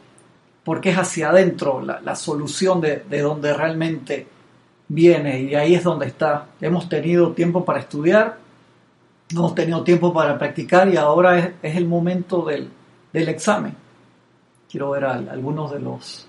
Porque 0.65 0.91
es 0.91 0.99
hacia 0.99 1.31
adentro 1.31 1.81
la, 1.81 2.01
la 2.01 2.15
solución 2.15 2.81
de, 2.81 3.05
de 3.09 3.21
donde 3.21 3.53
realmente 3.53 4.27
viene 4.89 5.41
y 5.43 5.55
ahí 5.55 5.75
es 5.75 5.85
donde 5.85 6.07
está. 6.07 6.47
Hemos 6.61 6.89
tenido 6.89 7.33
tiempo 7.33 7.65
para 7.65 7.81
estudiar, 7.81 8.39
no 9.35 9.41
hemos 9.41 9.55
tenido 9.55 9.83
tiempo 9.83 10.13
para 10.13 10.39
practicar 10.39 10.89
y 10.89 10.97
ahora 10.97 11.39
es, 11.39 11.77
el 11.77 11.87
momento 11.87 12.45
del, 12.45 12.71
examen. 13.13 13.75
Quiero 14.71 14.91
ver 14.91 15.05
algunos 15.05 15.73
de 15.73 15.81
los, 15.81 16.29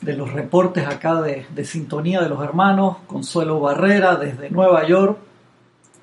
de 0.00 0.14
los 0.14 0.32
reportes 0.32 0.86
acá 0.86 1.20
de, 1.22 1.46
de, 1.54 1.64
sintonía 1.64 2.20
de 2.20 2.28
los 2.28 2.42
hermanos. 2.42 2.98
Consuelo 3.06 3.60
Barrera 3.60 4.16
desde 4.16 4.50
Nueva 4.50 4.86
York 4.86 5.18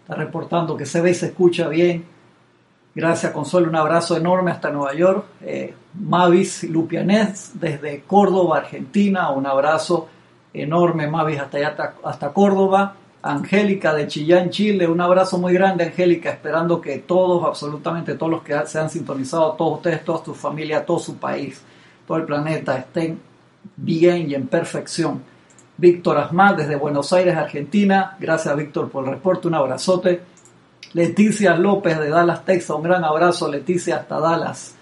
está 0.02 0.16
reportando 0.16 0.78
que 0.78 0.86
se 0.86 1.02
ve 1.02 1.12
y 1.12 1.16
se 1.16 1.28
escucha 1.28 1.68
bien. 1.68 2.06
Gracias 2.96 3.32
Consuelo, 3.32 3.70
un 3.70 3.76
abrazo 3.76 4.18
enorme 4.18 4.52
hasta 4.52 4.72
Nueva 4.72 4.94
York. 4.96 5.26
Eh, 5.42 5.74
Mavis 5.94 6.64
Lupianez 6.64 7.52
desde 7.54 8.02
Córdoba, 8.02 8.58
Argentina, 8.58 9.30
un 9.30 9.46
abrazo 9.46 10.08
enorme 10.54 11.08
Mavis 11.08 11.40
hasta 11.40 11.58
allá, 11.58 11.94
hasta 12.04 12.34
Córdoba. 12.34 12.96
Angélica 13.22 13.94
de 13.94 14.08
Chillán, 14.08 14.50
Chile. 14.50 14.88
Un 14.88 15.02
abrazo 15.02 15.38
muy 15.38 15.54
grande, 15.54 15.86
Angélica, 15.86 16.30
esperando 16.30 16.80
que 16.80 17.00
todos, 17.00 17.46
absolutamente 17.46 18.16
todos 18.16 18.32
los 18.32 18.44
que 18.44 18.56
se 18.66 18.80
han 18.80 18.90
sintonizado, 18.90 19.54
todos 19.54 19.78
ustedes, 19.78 20.04
toda 20.04 20.24
tu 20.24 20.34
familia, 20.34 20.86
todo 20.86 21.00
su 21.00 21.18
país, 21.18 21.62
todo 22.08 22.18
el 22.18 22.26
planeta, 22.26 22.78
estén 22.78 23.20
bien 23.76 24.30
y 24.30 24.36
en 24.36 24.48
perfección. 24.48 25.22
Víctor 25.78 26.18
Asmal 26.18 26.58
desde 26.58 26.76
Buenos 26.76 27.14
Aires, 27.14 27.36
Argentina. 27.36 28.16
Gracias, 28.20 28.56
Víctor, 28.56 28.90
por 28.90 29.06
el 29.06 29.12
reporte. 29.12 29.48
Un 29.48 29.56
abrazote. 29.56 30.22
Leticia 30.94 31.56
López 31.56 32.00
de 32.00 32.10
Dallas, 32.10 32.46
Texas. 32.46 32.76
Un 32.76 32.84
gran 32.84 33.04
abrazo, 33.04 33.50
Leticia, 33.50 33.98
hasta 33.98 34.20
Dallas. 34.20 34.76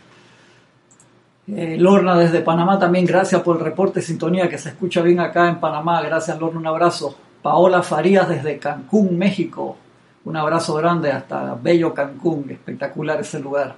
Eh, 1.47 1.77
Lorna 1.77 2.17
desde 2.17 2.41
Panamá 2.41 2.79
también, 2.79 3.05
gracias 3.05 3.41
por 3.43 3.57
el 3.57 3.63
reporte 3.63 4.01
sintonía 4.01 4.49
que 4.49 4.57
se 4.57 4.69
escucha 4.69 5.01
bien 5.01 5.19
acá 5.19 5.47
en 5.47 5.59
Panamá. 5.59 6.01
Gracias, 6.01 6.39
Lorna, 6.39 6.59
un 6.59 6.67
abrazo. 6.67 7.15
Paola 7.45 7.83
Farías 7.83 8.27
desde 8.27 8.57
Cancún, 8.57 9.19
México. 9.19 9.77
Un 10.23 10.35
abrazo 10.35 10.73
grande 10.73 11.11
hasta 11.11 11.53
bello 11.53 11.93
Cancún, 11.93 12.49
espectacular 12.49 13.21
ese 13.21 13.39
lugar. 13.39 13.75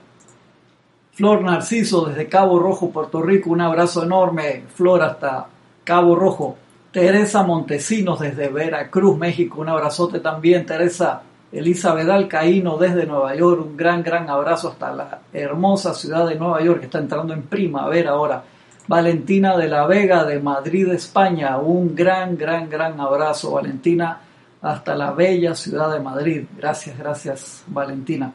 Flor 1.12 1.41
Narciso 1.41 2.05
desde 2.05 2.29
Cabo 2.29 2.59
Rojo, 2.59 2.91
Puerto 2.91 3.21
Rico, 3.21 3.50
un 3.50 3.59
abrazo 3.59 4.05
enorme. 4.05 4.63
Flor 4.74 5.01
hasta 5.01 5.47
Cabo 5.83 6.15
Rojo. 6.15 6.55
Teresa 6.93 7.43
Montesinos 7.43 8.21
desde 8.21 8.47
Veracruz, 8.47 9.17
México, 9.17 9.59
un 9.59 9.67
abrazote 9.67 10.21
también. 10.21 10.65
Teresa 10.65 11.24
Elizabeth 11.51 12.07
Alcaíno 12.07 12.77
desde 12.77 13.05
Nueva 13.05 13.36
York, 13.36 13.65
un 13.65 13.75
gran, 13.75 14.01
gran 14.01 14.29
abrazo 14.29 14.69
hasta 14.69 14.93
la 14.93 15.19
hermosa 15.33 15.93
ciudad 15.93 16.25
de 16.25 16.36
Nueva 16.36 16.62
York 16.62 16.79
que 16.79 16.86
está 16.86 17.00
entrando 17.00 17.33
en 17.33 17.41
primavera 17.41 18.12
ahora. 18.12 18.45
Valentina 18.88 19.58
de 19.58 19.67
la 19.67 19.86
Vega 19.86 20.24
de 20.24 20.39
Madrid, 20.39 20.88
España. 20.89 21.58
Un 21.58 21.94
gran, 21.94 22.38
gran, 22.38 22.70
gran 22.70 23.00
abrazo, 23.00 23.51
Valentina, 23.51 24.22
hasta 24.62 24.96
la 24.96 25.12
bella 25.12 25.53
ciudad 25.53 25.91
de 25.91 26.00
Madrid. 26.00 26.46
Gracias, 26.58 26.98
gracias, 26.98 27.63
Valentina. 27.67 28.32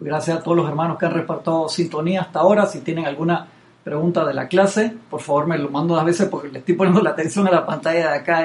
Gracias 0.00 0.38
a 0.38 0.42
todos 0.42 0.56
los 0.56 0.68
hermanos 0.68 0.98
que 0.98 1.06
han 1.06 1.14
repartido 1.14 1.68
sintonía 1.68 2.22
hasta 2.22 2.40
ahora. 2.40 2.66
Si 2.66 2.80
tienen 2.80 3.06
alguna 3.06 3.46
pregunta 3.84 4.24
de 4.24 4.34
la 4.34 4.48
clase, 4.48 4.94
por 5.08 5.20
favor 5.20 5.46
me 5.46 5.56
lo 5.56 5.70
mando 5.70 5.98
a 5.98 6.04
veces 6.04 6.28
porque 6.28 6.48
le 6.48 6.58
estoy 6.58 6.74
poniendo 6.74 7.00
la 7.00 7.10
atención 7.10 7.46
a 7.46 7.50
la 7.50 7.64
pantalla 7.64 8.10
de 8.10 8.18
acá 8.18 8.44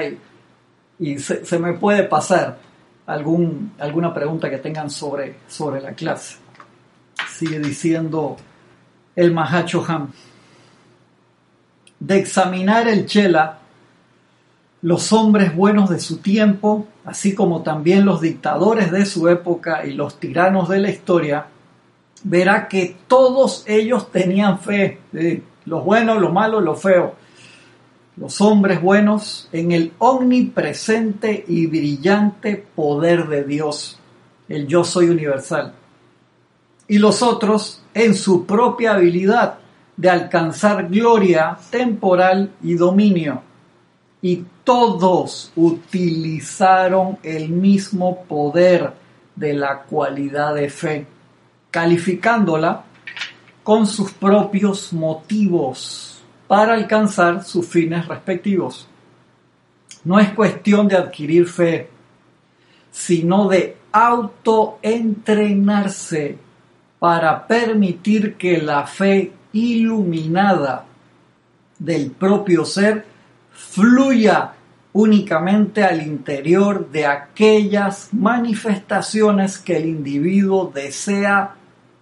y, 0.98 1.18
se, 1.18 1.44
se, 1.44 1.58
me 1.58 1.72
puede 1.74 2.04
pasar 2.04 2.56
algún, 3.06 3.72
alguna 3.78 4.14
pregunta 4.14 4.48
que 4.48 4.58
tengan 4.58 4.88
sobre, 4.90 5.38
sobre 5.48 5.80
la 5.80 5.92
clase. 5.92 6.36
Sigue 7.28 7.58
diciendo 7.58 8.36
el 9.16 9.32
Mahacho 9.32 9.84
Ham 9.86 10.12
de 12.06 12.18
examinar 12.18 12.86
el 12.86 13.06
Chela, 13.06 13.60
los 14.82 15.10
hombres 15.14 15.56
buenos 15.56 15.88
de 15.88 15.98
su 15.98 16.18
tiempo, 16.18 16.86
así 17.06 17.34
como 17.34 17.62
también 17.62 18.04
los 18.04 18.20
dictadores 18.20 18.92
de 18.92 19.06
su 19.06 19.26
época 19.28 19.86
y 19.86 19.94
los 19.94 20.20
tiranos 20.20 20.68
de 20.68 20.80
la 20.80 20.90
historia, 20.90 21.46
verá 22.22 22.68
que 22.68 22.94
todos 23.08 23.64
ellos 23.66 24.12
tenían 24.12 24.58
fe, 24.58 25.00
los 25.64 25.82
buenos, 25.82 26.20
los 26.20 26.30
malos, 26.30 26.62
los 26.62 26.82
feos, 26.82 27.12
los 28.18 28.38
hombres 28.42 28.82
buenos 28.82 29.48
en 29.52 29.72
el 29.72 29.92
omnipresente 29.98 31.42
y 31.48 31.66
brillante 31.66 32.66
poder 32.74 33.28
de 33.28 33.44
Dios, 33.44 33.98
el 34.50 34.66
yo 34.66 34.84
soy 34.84 35.08
universal, 35.08 35.72
y 36.86 36.98
los 36.98 37.22
otros 37.22 37.82
en 37.94 38.14
su 38.14 38.44
propia 38.44 38.92
habilidad 38.92 39.63
de 39.96 40.10
alcanzar 40.10 40.88
gloria 40.88 41.56
temporal 41.70 42.50
y 42.62 42.74
dominio. 42.74 43.42
Y 44.20 44.44
todos 44.64 45.52
utilizaron 45.54 47.18
el 47.22 47.50
mismo 47.50 48.24
poder 48.24 48.92
de 49.36 49.54
la 49.54 49.82
cualidad 49.82 50.54
de 50.54 50.68
fe, 50.70 51.06
calificándola 51.70 52.82
con 53.62 53.86
sus 53.86 54.10
propios 54.12 54.92
motivos 54.92 56.22
para 56.46 56.74
alcanzar 56.74 57.42
sus 57.44 57.66
fines 57.66 58.06
respectivos. 58.06 58.86
No 60.04 60.18
es 60.18 60.32
cuestión 60.32 60.88
de 60.88 60.96
adquirir 60.96 61.46
fe, 61.46 61.88
sino 62.90 63.48
de 63.48 63.78
autoentrenarse 63.90 66.36
para 66.98 67.46
permitir 67.46 68.34
que 68.36 68.58
la 68.58 68.86
fe 68.86 69.32
iluminada 69.54 70.84
del 71.78 72.10
propio 72.10 72.66
ser 72.66 73.06
fluya 73.52 74.52
únicamente 74.92 75.82
al 75.82 76.02
interior 76.02 76.90
de 76.90 77.06
aquellas 77.06 78.12
manifestaciones 78.12 79.58
que 79.58 79.76
el 79.76 79.86
individuo 79.86 80.70
desea 80.72 81.54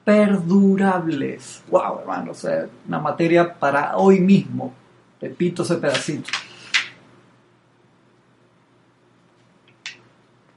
perdurables. 0.05 1.63
Wow, 1.71 2.01
hermano, 2.01 2.33
o 2.33 2.69
una 2.89 2.99
materia 2.99 3.55
para 3.55 3.97
hoy 3.97 4.21
mismo. 4.21 4.75
Repito 5.21 5.63
ese 5.63 5.77
pedacito. 5.77 6.31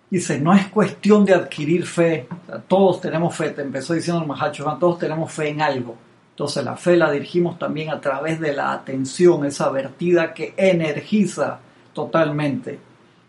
Dice, 0.09 0.39
no 0.39 0.53
es 0.53 0.67
cuestión 0.67 1.25
de 1.25 1.33
adquirir 1.33 1.85
fe. 1.85 2.27
todos 2.67 3.01
tenemos 3.01 3.35
fe, 3.35 3.49
te 3.49 3.61
empezó 3.61 3.93
diciendo 3.93 4.21
el 4.21 4.27
Mahacho, 4.27 4.63
todos 4.79 4.99
tenemos 4.99 5.31
fe 5.31 5.49
en 5.49 5.61
algo. 5.61 6.04
Entonces 6.35 6.65
la 6.65 6.75
fe 6.75 6.97
la 6.97 7.09
dirigimos 7.11 7.57
también 7.57 7.91
a 7.91 8.01
través 8.01 8.41
de 8.41 8.51
la 8.51 8.73
atención, 8.73 9.45
esa 9.45 9.69
vertida 9.69 10.33
que 10.33 10.53
energiza 10.57 11.59
totalmente. 11.93 12.77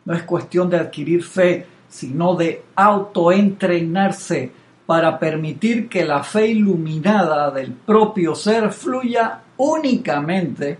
No 0.04 0.12
es 0.12 0.24
cuestión 0.24 0.68
de 0.68 0.78
adquirir 0.78 1.22
fe, 1.22 1.66
sino 1.88 2.34
de 2.34 2.64
autoentrenarse 2.74 4.50
para 4.86 5.20
permitir 5.20 5.88
que 5.88 6.04
la 6.04 6.24
fe 6.24 6.48
iluminada 6.48 7.52
del 7.52 7.70
propio 7.74 8.34
ser 8.34 8.72
fluya 8.72 9.40
únicamente 9.56 10.76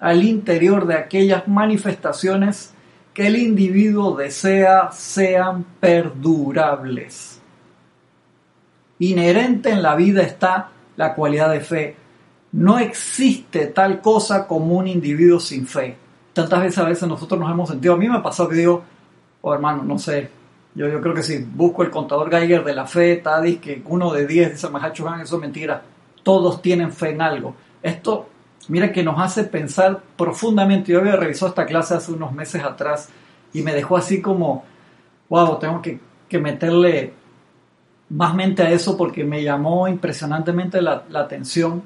al 0.00 0.24
interior 0.24 0.88
de 0.88 0.94
aquellas 0.94 1.46
manifestaciones 1.46 2.74
que 3.14 3.28
el 3.28 3.36
individuo 3.36 4.16
desea 4.16 4.90
sean 4.90 5.64
perdurables. 5.78 7.40
Inherente 8.98 9.70
en 9.70 9.82
la 9.82 9.94
vida 9.94 10.22
está 10.22 10.70
la 10.96 11.14
cualidad 11.14 11.50
de 11.50 11.60
fe. 11.60 11.96
No 12.52 12.78
existe 12.78 13.66
tal 13.68 14.00
cosa 14.00 14.46
como 14.46 14.76
un 14.76 14.86
individuo 14.86 15.40
sin 15.40 15.66
fe. 15.66 15.96
Tantas 16.32 16.62
veces 16.62 16.78
a 16.78 16.88
veces 16.88 17.08
nosotros 17.08 17.38
nos 17.38 17.50
hemos 17.50 17.68
sentido, 17.68 17.94
a 17.94 17.96
mí 17.96 18.08
me 18.08 18.20
pasado 18.20 18.48
que 18.48 18.56
digo, 18.56 18.82
oh 19.40 19.54
hermano, 19.54 19.82
no 19.84 19.98
sé, 19.98 20.30
yo, 20.74 20.88
yo 20.88 21.00
creo 21.00 21.14
que 21.14 21.22
si 21.22 21.38
busco 21.38 21.82
el 21.82 21.90
contador 21.90 22.30
Geiger 22.30 22.64
de 22.64 22.74
la 22.74 22.86
fe, 22.86 23.16
Tadis, 23.16 23.58
que 23.58 23.82
uno 23.86 24.12
de 24.12 24.26
diez 24.26 24.52
dice 24.52 24.68
Mahacho 24.68 25.06
eso 25.22 25.36
es 25.36 25.40
mentira. 25.40 25.82
Todos 26.22 26.60
tienen 26.60 26.90
fe 26.92 27.10
en 27.10 27.22
algo. 27.22 27.54
Esto, 27.82 28.28
mira 28.68 28.90
que 28.90 29.04
nos 29.04 29.20
hace 29.20 29.44
pensar 29.44 30.00
profundamente. 30.16 30.92
Yo 30.92 30.98
había 30.98 31.16
revisado 31.16 31.50
esta 31.50 31.66
clase 31.66 31.94
hace 31.94 32.12
unos 32.12 32.32
meses 32.32 32.64
atrás 32.64 33.08
y 33.52 33.62
me 33.62 33.72
dejó 33.72 33.96
así 33.96 34.20
como, 34.20 34.64
wow, 35.28 35.58
tengo 35.58 35.80
que, 35.80 36.00
que 36.28 36.38
meterle 36.38 37.12
más 38.10 38.34
mente 38.34 38.62
a 38.62 38.70
eso 38.70 38.96
porque 38.96 39.24
me 39.24 39.42
llamó 39.42 39.88
impresionantemente 39.88 40.80
la, 40.82 41.04
la 41.08 41.20
atención 41.20 41.82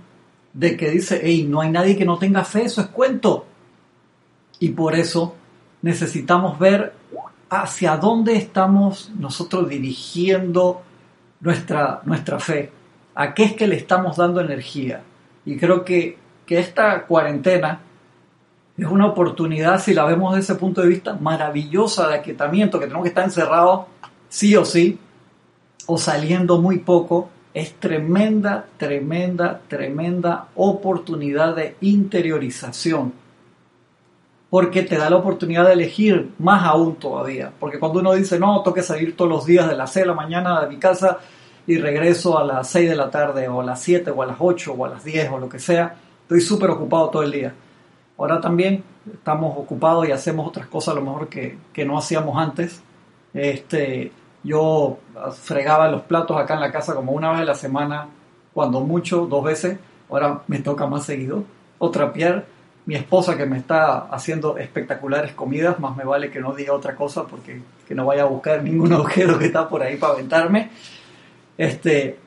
de 0.52 0.76
que 0.76 0.90
dice, 0.90 1.20
hey, 1.22 1.46
no 1.48 1.60
hay 1.60 1.70
nadie 1.70 1.96
que 1.96 2.04
no 2.04 2.18
tenga 2.18 2.44
fe, 2.44 2.64
eso 2.64 2.80
es 2.80 2.88
cuento. 2.88 3.46
Y 4.58 4.70
por 4.70 4.94
eso 4.94 5.36
necesitamos 5.82 6.58
ver 6.58 6.94
hacia 7.50 7.96
dónde 7.96 8.36
estamos 8.36 9.10
nosotros 9.18 9.68
dirigiendo 9.68 10.82
nuestra, 11.40 12.00
nuestra 12.04 12.40
fe, 12.40 12.72
a 13.14 13.34
qué 13.34 13.44
es 13.44 13.52
que 13.54 13.66
le 13.66 13.76
estamos 13.76 14.16
dando 14.16 14.40
energía. 14.40 15.02
Y 15.44 15.56
creo 15.56 15.84
que, 15.84 16.18
que 16.44 16.58
esta 16.58 17.06
cuarentena 17.06 17.80
es 18.76 18.86
una 18.86 19.06
oportunidad, 19.06 19.80
si 19.80 19.94
la 19.94 20.04
vemos 20.04 20.34
desde 20.34 20.52
ese 20.52 20.60
punto 20.60 20.82
de 20.82 20.88
vista, 20.88 21.14
maravillosa 21.14 22.08
de 22.08 22.16
aquietamiento, 22.16 22.78
que 22.78 22.86
tenemos 22.86 23.04
que 23.04 23.08
estar 23.08 23.24
encerrados 23.24 23.86
sí 24.28 24.54
o 24.56 24.64
sí, 24.64 24.98
o 25.90 25.96
saliendo 25.96 26.60
muy 26.60 26.78
poco, 26.78 27.30
es 27.54 27.74
tremenda, 27.74 28.66
tremenda, 28.76 29.62
tremenda 29.68 30.48
oportunidad 30.54 31.56
de 31.56 31.76
interiorización 31.80 33.12
porque 34.50 34.82
te 34.82 34.96
da 34.96 35.10
la 35.10 35.16
oportunidad 35.16 35.66
de 35.66 35.72
elegir 35.72 36.30
más 36.38 36.64
aún 36.64 36.96
todavía. 36.96 37.52
Porque 37.58 37.78
cuando 37.78 38.00
uno 38.00 38.14
dice, 38.14 38.38
no, 38.38 38.62
tengo 38.62 38.74
que 38.74 38.82
salir 38.82 39.16
todos 39.16 39.30
los 39.30 39.46
días 39.46 39.68
de 39.68 39.76
las 39.76 39.92
6 39.92 40.04
de 40.04 40.08
la 40.08 40.14
mañana 40.14 40.60
de 40.60 40.68
mi 40.68 40.78
casa 40.78 41.18
y 41.66 41.76
regreso 41.78 42.38
a 42.38 42.44
las 42.44 42.68
6 42.68 42.90
de 42.90 42.96
la 42.96 43.10
tarde 43.10 43.46
o 43.48 43.60
a 43.60 43.64
las 43.64 43.80
7 43.82 44.10
o 44.10 44.22
a 44.22 44.26
las 44.26 44.36
8 44.38 44.72
o 44.72 44.84
a 44.86 44.88
las 44.88 45.04
10 45.04 45.30
o 45.32 45.38
lo 45.38 45.48
que 45.48 45.58
sea, 45.58 45.96
estoy 46.22 46.40
súper 46.40 46.70
ocupado 46.70 47.10
todo 47.10 47.22
el 47.22 47.32
día. 47.32 47.54
Ahora 48.16 48.40
también 48.40 48.82
estamos 49.12 49.56
ocupados 49.56 50.08
y 50.08 50.12
hacemos 50.12 50.48
otras 50.48 50.66
cosas 50.66 50.92
a 50.92 50.98
lo 50.98 51.02
mejor 51.02 51.28
que, 51.28 51.58
que 51.72 51.84
no 51.84 51.98
hacíamos 51.98 52.36
antes. 52.38 52.82
Este, 53.34 54.10
yo 54.42 54.98
fregaba 55.42 55.88
los 55.88 56.02
platos 56.02 56.36
acá 56.36 56.54
en 56.54 56.60
la 56.60 56.72
casa 56.72 56.94
como 56.94 57.12
una 57.12 57.30
vez 57.32 57.40
a 57.40 57.44
la 57.44 57.54
semana, 57.54 58.08
cuando 58.54 58.80
mucho, 58.80 59.26
dos 59.26 59.44
veces. 59.44 59.78
Ahora 60.10 60.42
me 60.46 60.60
toca 60.60 60.86
más 60.86 61.04
seguido. 61.04 61.44
O 61.78 61.90
trapear 61.90 62.46
mi 62.86 62.94
esposa 62.94 63.36
que 63.36 63.46
me 63.46 63.58
está 63.58 64.06
haciendo 64.10 64.56
espectaculares 64.56 65.34
comidas, 65.34 65.78
más 65.78 65.96
me 65.96 66.04
vale 66.04 66.30
que 66.30 66.40
no 66.40 66.54
diga 66.54 66.72
otra 66.72 66.96
cosa 66.96 67.26
porque 67.26 67.60
que 67.86 67.94
no 67.94 68.06
vaya 68.06 68.22
a 68.22 68.26
buscar 68.26 68.62
ningún 68.62 68.92
objeto 68.94 69.38
que 69.38 69.46
está 69.46 69.68
por 69.68 69.82
ahí 69.82 69.96
para 69.96 70.14
aventarme. 70.14 70.70
Este, 71.56 72.18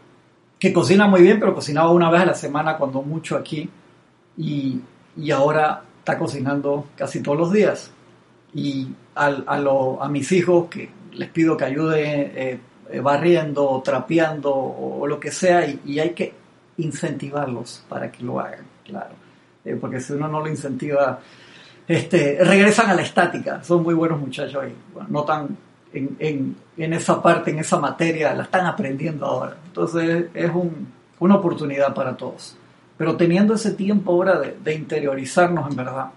que 0.59 0.71
cocina 0.71 1.07
muy 1.07 1.23
bien, 1.23 1.39
pero 1.39 1.55
cocinaba 1.55 1.89
una 1.91 2.11
vez 2.11 2.21
a 2.21 2.25
la 2.25 2.33
semana 2.35 2.77
cuando 2.77 3.01
mucho 3.01 3.35
aquí 3.35 3.69
y, 4.37 4.79
y 5.17 5.31
ahora 5.31 5.81
está 5.99 6.19
cocinando 6.19 6.85
casi 6.95 7.21
todos 7.21 7.37
los 7.37 7.51
días. 7.51 7.91
Y 8.53 8.89
a, 9.15 9.27
a, 9.47 10.05
a 10.05 10.09
mis 10.09 10.31
hijos 10.31 10.67
que 10.69 10.91
les 11.13 11.29
pido 11.29 11.57
que 11.57 11.65
ayuden 11.65 12.31
eh, 12.35 12.59
eh, 12.89 12.99
barriendo, 12.99 13.81
trapeando 13.83 14.53
o, 14.53 15.05
lo 15.07 15.19
que 15.19 15.31
sea 15.31 15.65
y, 15.67 15.79
y 15.85 15.99
hay 15.99 16.11
que 16.11 16.33
incentivarlos 16.77 17.83
para 17.87 18.11
que 18.11 18.23
lo 18.23 18.39
hagan, 18.39 18.65
claro 18.83 19.21
eh, 19.63 19.77
porque 19.79 19.99
si 19.99 20.13
uno 20.13 20.27
no 20.27 20.39
lo 20.39 20.47
incentiva, 20.47 21.19
este, 21.87 22.39
regresan 22.41 22.89
a 22.89 22.93
la 22.93 23.01
estática. 23.01 23.63
Son 23.63 23.83
muy 23.83 23.93
buenos 23.93 24.19
muchachos 24.19 24.63
ahí. 24.63 24.75
no 25.09 25.23
tan 25.23 25.57
en, 25.93 26.55
en, 26.77 26.93
esa 26.93 27.21
parte, 27.21 27.51
en 27.51 27.59
esa 27.59 27.77
materia, 27.77 28.33
la 28.33 28.43
están 28.43 28.65
aprendiendo 28.65 29.25
ahora. 29.25 29.57
Entonces 29.65 30.25
es 30.33 30.49
un, 30.49 30.87
una 31.19 31.35
oportunidad 31.35 31.93
para 31.93 32.15
todos. 32.15 32.55
Pero 32.97 33.17
teniendo 33.17 33.55
ese 33.55 33.71
tiempo 33.71 34.13
ahora 34.13 34.39
de, 34.39 34.57
de 34.63 34.73
interiorizarnos 34.73 35.69
en 35.69 35.75
verdad, 35.75 36.11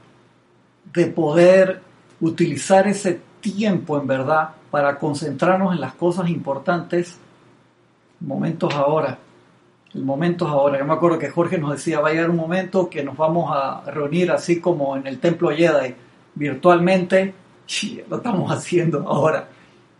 de 0.92 1.07
poder 1.07 1.80
utilizar 2.20 2.87
ese 2.87 3.20
tiempo 3.40 3.98
en 3.98 4.07
verdad 4.07 4.50
para 4.74 4.98
concentrarnos 4.98 5.72
en 5.72 5.80
las 5.80 5.94
cosas 5.94 6.28
importantes, 6.28 7.16
momentos 8.20 8.74
ahora 8.74 9.18
el 9.94 10.02
momento 10.02 10.46
ahora. 10.46 10.78
Yo 10.78 10.84
me 10.84 10.94
acuerdo 10.94 11.18
que 11.18 11.30
Jorge 11.30 11.58
nos 11.58 11.72
decía, 11.72 12.00
va 12.00 12.08
a 12.08 12.12
llegar 12.12 12.30
un 12.30 12.37
momento 12.37 12.90
que 12.90 13.02
nos 13.02 13.16
vamos 13.16 13.50
a 13.54 13.82
reunir 13.90 14.30
así 14.32 14.60
como 14.60 14.96
en 14.96 15.06
el 15.06 15.20
templo 15.20 15.50
Jedi, 15.50 15.94
virtualmente. 16.34 17.32
Sí, 17.64 18.02
lo 18.08 18.16
estamos 18.16 18.50
haciendo 18.50 19.08
ahora. 19.08 19.48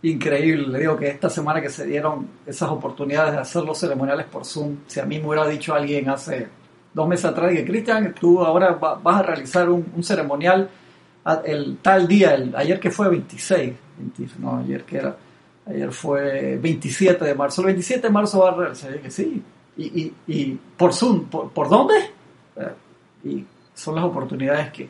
Increíble. 0.03 0.67
Le 0.67 0.79
digo 0.79 0.97
que 0.97 1.07
esta 1.07 1.29
semana 1.29 1.61
que 1.61 1.69
se 1.69 1.85
dieron 1.85 2.27
esas 2.45 2.69
oportunidades 2.69 3.33
de 3.33 3.39
hacer 3.39 3.63
los 3.63 3.77
ceremoniales 3.77 4.25
por 4.25 4.45
Zoom, 4.45 4.79
si 4.85 4.99
a 4.99 5.05
mí 5.05 5.19
me 5.19 5.27
hubiera 5.27 5.47
dicho 5.47 5.73
alguien 5.73 6.09
hace 6.09 6.47
dos 6.93 7.07
meses 7.07 7.25
atrás, 7.25 7.53
que 7.53 7.65
Cristian, 7.65 8.13
tú 8.19 8.43
ahora 8.43 8.73
vas 8.73 9.19
a 9.19 9.23
realizar 9.23 9.69
un, 9.69 10.03
ceremonial 10.03 10.69
el 11.45 11.77
tal 11.81 12.07
día, 12.07 12.35
el, 12.35 12.55
ayer 12.55 12.79
que 12.79 12.91
fue 12.91 13.09
26, 13.09 13.73
no, 14.39 14.57
ayer 14.57 14.83
que 14.83 14.97
era, 14.97 15.15
ayer 15.65 15.91
fue 15.91 16.57
27 16.57 17.25
de 17.25 17.35
marzo, 17.35 17.61
el 17.61 17.67
27 17.67 18.07
de 18.07 18.13
marzo 18.13 18.39
va 18.39 18.49
a 18.49 18.55
realizar, 18.55 18.99
sí, 19.09 19.43
y, 19.77 20.13
y, 20.27 20.59
por 20.77 20.93
Zoom, 20.93 21.25
¿por, 21.25 21.69
dónde? 21.69 21.95
Eh, 22.55 22.73
y 23.25 23.45
son 23.73 23.95
las 23.95 24.05
oportunidades 24.05 24.71
que, 24.71 24.89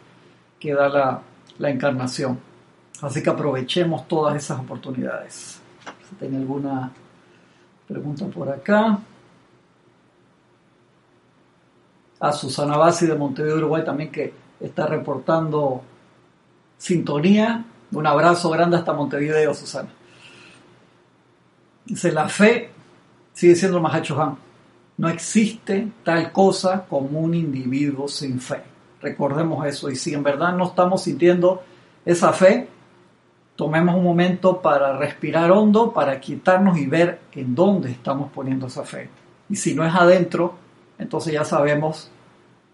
que 0.60 0.74
da 0.74 0.90
la, 0.90 1.22
la, 1.58 1.70
encarnación. 1.70 2.40
Así 3.02 3.24
que 3.24 3.32
aprovechemos 3.32 4.08
todas 4.08 4.36
esas 4.36 4.60
oportunidades. 4.60 5.60
Si 6.08 6.16
tiene 6.18 6.38
alguna 6.38 6.92
pregunta 7.88 8.28
por 8.28 8.50
acá. 8.50 9.00
A 12.20 12.32
Susana 12.32 12.78
Bassi 12.78 13.08
de 13.08 13.16
Montevideo, 13.16 13.58
Uruguay, 13.58 13.84
también 13.84 14.12
que 14.12 14.34
está 14.60 14.86
reportando 14.86 15.82
sintonía. 16.78 17.66
Un 17.92 18.08
abrazo 18.08 18.50
grande 18.50 18.78
hasta 18.78 18.94
Montevideo, 18.94 19.54
Susana. 19.54 19.90
Dice, 21.86 22.12
la 22.12 22.28
fe 22.28 22.72
sigue 23.34 23.56
siendo 23.56 23.78
el 23.78 23.84
Mahacho. 23.84 24.38
No 24.98 25.10
existe 25.10 25.90
tal 26.04 26.32
cosa 26.32 26.86
como 26.90 27.20
un 27.20 27.34
individuo 27.34 28.08
sin 28.08 28.40
fe. 28.40 28.62
Recordemos 29.02 29.66
eso. 29.66 29.90
Y 29.90 29.96
si 29.96 30.14
en 30.14 30.24
verdad 30.24 30.56
no 30.56 30.66
estamos 30.66 31.04
sintiendo 31.04 31.64
esa 32.06 32.34
fe, 32.34 32.68
tomemos 33.56 33.96
un 33.96 34.04
momento 34.04 34.62
para 34.62 34.98
respirar 34.98 35.52
hondo, 35.52 35.94
para 35.94 36.20
quitarnos 36.20 36.78
y 36.78 36.88
ver 36.88 37.20
en 37.34 37.56
dónde 37.56 37.92
estamos 37.92 38.32
poniendo 38.32 38.68
esa 38.68 38.84
fe. 38.84 39.10
Y 39.50 39.56
si 39.56 39.76
no 39.76 39.86
es 39.86 39.94
adentro, 39.94 40.56
entonces 40.98 41.34
ya 41.34 41.44
sabemos 41.44 42.10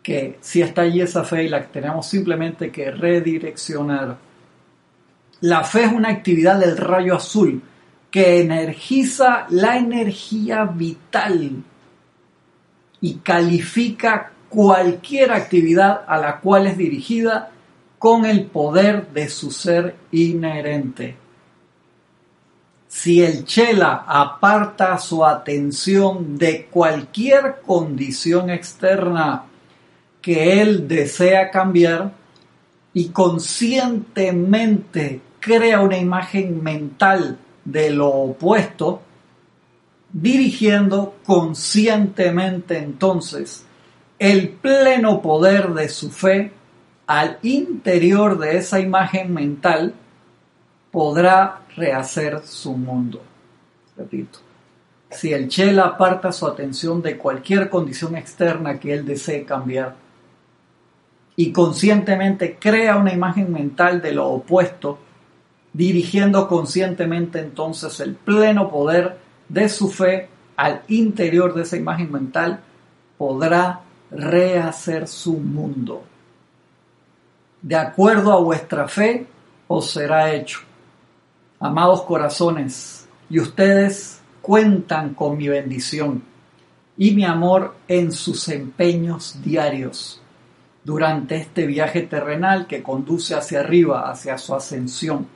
que 0.01 0.37
si 0.41 0.61
está 0.61 0.81
allí 0.81 1.01
esa 1.01 1.23
fe 1.23 1.43
y 1.43 1.49
la 1.49 1.63
tenemos 1.67 2.07
simplemente 2.07 2.71
que 2.71 2.91
redireccionar. 2.91 4.17
La 5.41 5.63
fe 5.63 5.85
es 5.85 5.91
una 5.91 6.09
actividad 6.09 6.59
del 6.59 6.77
rayo 6.77 7.15
azul 7.15 7.61
que 8.09 8.41
energiza 8.41 9.45
la 9.49 9.77
energía 9.77 10.65
vital 10.65 11.63
y 12.99 13.15
califica 13.15 14.31
cualquier 14.49 15.31
actividad 15.31 16.03
a 16.07 16.17
la 16.17 16.39
cual 16.39 16.67
es 16.67 16.77
dirigida 16.77 17.51
con 17.97 18.25
el 18.25 18.45
poder 18.47 19.09
de 19.11 19.29
su 19.29 19.51
ser 19.51 19.95
inherente. 20.11 21.15
Si 22.87 23.23
el 23.23 23.45
chela 23.45 24.03
aparta 24.05 24.97
su 24.97 25.25
atención 25.25 26.37
de 26.37 26.65
cualquier 26.65 27.61
condición 27.65 28.49
externa 28.49 29.45
que 30.21 30.61
él 30.61 30.87
desea 30.87 31.51
cambiar 31.51 32.13
y 32.93 33.09
conscientemente 33.09 35.21
crea 35.39 35.81
una 35.81 35.97
imagen 35.97 36.61
mental 36.61 37.39
de 37.65 37.89
lo 37.89 38.09
opuesto, 38.09 39.01
dirigiendo 40.13 41.15
conscientemente 41.25 42.77
entonces 42.77 43.65
el 44.19 44.49
pleno 44.49 45.21
poder 45.21 45.73
de 45.73 45.89
su 45.89 46.11
fe 46.11 46.51
al 47.07 47.39
interior 47.41 48.37
de 48.37 48.57
esa 48.57 48.79
imagen 48.79 49.33
mental, 49.33 49.95
podrá 50.91 51.61
rehacer 51.75 52.41
su 52.45 52.73
mundo. 52.73 53.21
Repito, 53.97 54.39
si 55.09 55.33
el 55.33 55.47
Chela 55.47 55.85
aparta 55.85 56.31
su 56.31 56.45
atención 56.45 57.01
de 57.01 57.17
cualquier 57.17 57.69
condición 57.69 58.15
externa 58.15 58.79
que 58.79 58.93
él 58.93 59.05
desee 59.05 59.43
cambiar 59.43 59.95
y 61.41 61.51
conscientemente 61.51 62.59
crea 62.59 62.97
una 62.97 63.11
imagen 63.11 63.51
mental 63.51 63.99
de 63.99 64.11
lo 64.11 64.27
opuesto, 64.27 64.99
dirigiendo 65.73 66.47
conscientemente 66.47 67.39
entonces 67.39 67.99
el 67.99 68.13
pleno 68.13 68.69
poder 68.69 69.17
de 69.49 69.67
su 69.67 69.89
fe 69.89 70.29
al 70.55 70.83
interior 70.87 71.55
de 71.55 71.63
esa 71.63 71.77
imagen 71.77 72.11
mental, 72.11 72.59
podrá 73.17 73.79
rehacer 74.11 75.07
su 75.07 75.33
mundo. 75.33 76.03
De 77.59 77.75
acuerdo 77.75 78.33
a 78.33 78.39
vuestra 78.39 78.87
fe 78.87 79.25
os 79.67 79.89
será 79.89 80.31
hecho. 80.31 80.59
Amados 81.59 82.03
corazones, 82.03 83.07
y 83.31 83.39
ustedes 83.39 84.21
cuentan 84.43 85.15
con 85.15 85.37
mi 85.37 85.47
bendición 85.47 86.21
y 86.99 87.15
mi 87.15 87.25
amor 87.25 87.77
en 87.87 88.11
sus 88.11 88.47
empeños 88.47 89.41
diarios 89.43 90.21
durante 90.83 91.35
este 91.35 91.65
viaje 91.65 92.01
terrenal 92.01 92.67
que 92.67 92.81
conduce 92.81 93.35
hacia 93.35 93.59
arriba, 93.59 94.09
hacia 94.09 94.37
su 94.37 94.55
ascensión. 94.55 95.27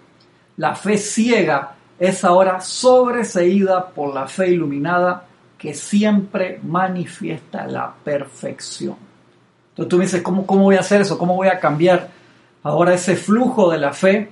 La 0.57 0.75
fe 0.75 0.97
ciega 0.97 1.75
es 1.99 2.23
ahora 2.23 2.61
sobreseída 2.61 3.87
por 3.89 4.13
la 4.13 4.27
fe 4.27 4.49
iluminada 4.49 5.25
que 5.57 5.73
siempre 5.73 6.59
manifiesta 6.63 7.67
la 7.67 7.93
perfección. 8.03 8.95
Entonces 9.69 9.89
tú 9.89 9.97
me 9.97 10.05
dices, 10.05 10.21
¿cómo, 10.21 10.45
¿cómo 10.45 10.63
voy 10.63 10.75
a 10.75 10.81
hacer 10.81 11.01
eso? 11.01 11.17
¿Cómo 11.17 11.35
voy 11.35 11.47
a 11.47 11.59
cambiar 11.59 12.09
ahora 12.63 12.93
ese 12.93 13.15
flujo 13.15 13.71
de 13.71 13.77
la 13.77 13.93
fe 13.93 14.31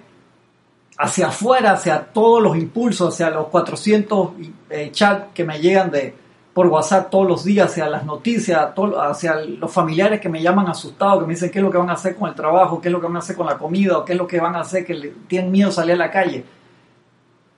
hacia 0.97 1.27
afuera, 1.27 1.73
hacia 1.73 2.01
todos 2.05 2.41
los 2.41 2.55
impulsos, 2.57 3.13
hacia 3.13 3.29
los 3.29 3.47
400 3.47 4.29
eh, 4.69 4.89
chats 4.91 5.33
que 5.33 5.43
me 5.43 5.59
llegan 5.59 5.91
de, 5.91 6.15
por 6.53 6.67
WhatsApp 6.67 7.09
todos 7.09 7.27
los 7.27 7.43
días, 7.43 7.71
hacia 7.71 7.87
las 7.87 8.05
noticias, 8.05 8.69
hacia 8.99 9.35
los 9.35 9.71
familiares 9.71 10.19
que 10.19 10.29
me 10.29 10.41
llaman 10.41 10.67
asustados, 10.67 11.21
que 11.21 11.27
me 11.27 11.33
dicen 11.33 11.49
qué 11.49 11.59
es 11.59 11.63
lo 11.63 11.71
que 11.71 11.79
van 11.79 11.89
a 11.89 11.93
hacer 11.93 12.15
con 12.15 12.29
el 12.29 12.35
trabajo, 12.35 12.79
qué 12.79 12.89
es 12.89 12.91
lo 12.91 12.99
que 12.99 13.07
van 13.07 13.15
a 13.15 13.19
hacer 13.19 13.35
con 13.35 13.47
la 13.47 13.57
comida, 13.57 13.97
o 13.97 14.05
qué 14.05 14.13
es 14.13 14.17
lo 14.17 14.27
que 14.27 14.39
van 14.39 14.55
a 14.55 14.59
hacer, 14.59 14.85
que 14.85 15.13
tienen 15.27 15.51
miedo 15.51 15.69
de 15.69 15.75
salir 15.75 15.93
a 15.93 15.97
la 15.97 16.11
calle. 16.11 16.45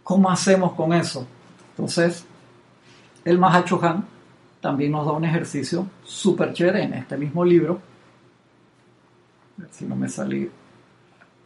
¿Cómo 0.03 0.29
hacemos 0.29 0.73
con 0.73 0.93
eso? 0.93 1.27
Entonces, 1.71 2.25
el 3.25 3.37
Mahacho 3.37 3.79
Han 3.83 4.05
también 4.61 4.91
nos 4.91 5.05
da 5.05 5.11
un 5.11 5.25
ejercicio 5.25 5.87
súper 6.03 6.53
chévere 6.53 6.83
en 6.83 6.93
este 6.93 7.17
mismo 7.17 7.43
libro. 7.43 7.79
A 9.57 9.61
ver 9.61 9.69
si 9.71 9.85
no 9.85 9.95
me 9.95 10.07
salí 10.07 10.49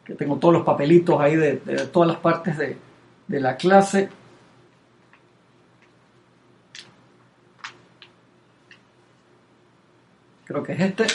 que 0.05 0.15
tengo 0.15 0.37
todos 0.37 0.53
los 0.55 0.63
papelitos 0.63 1.19
ahí 1.19 1.35
de, 1.35 1.55
todas 1.91 2.09
las 2.09 2.17
partes 2.17 2.57
de, 2.57 2.77
de 3.27 3.39
la 3.39 3.55
clase. 3.57 4.09
Creo 10.49 10.63
que 10.63 10.73
es 10.73 10.79
este. 10.79 11.05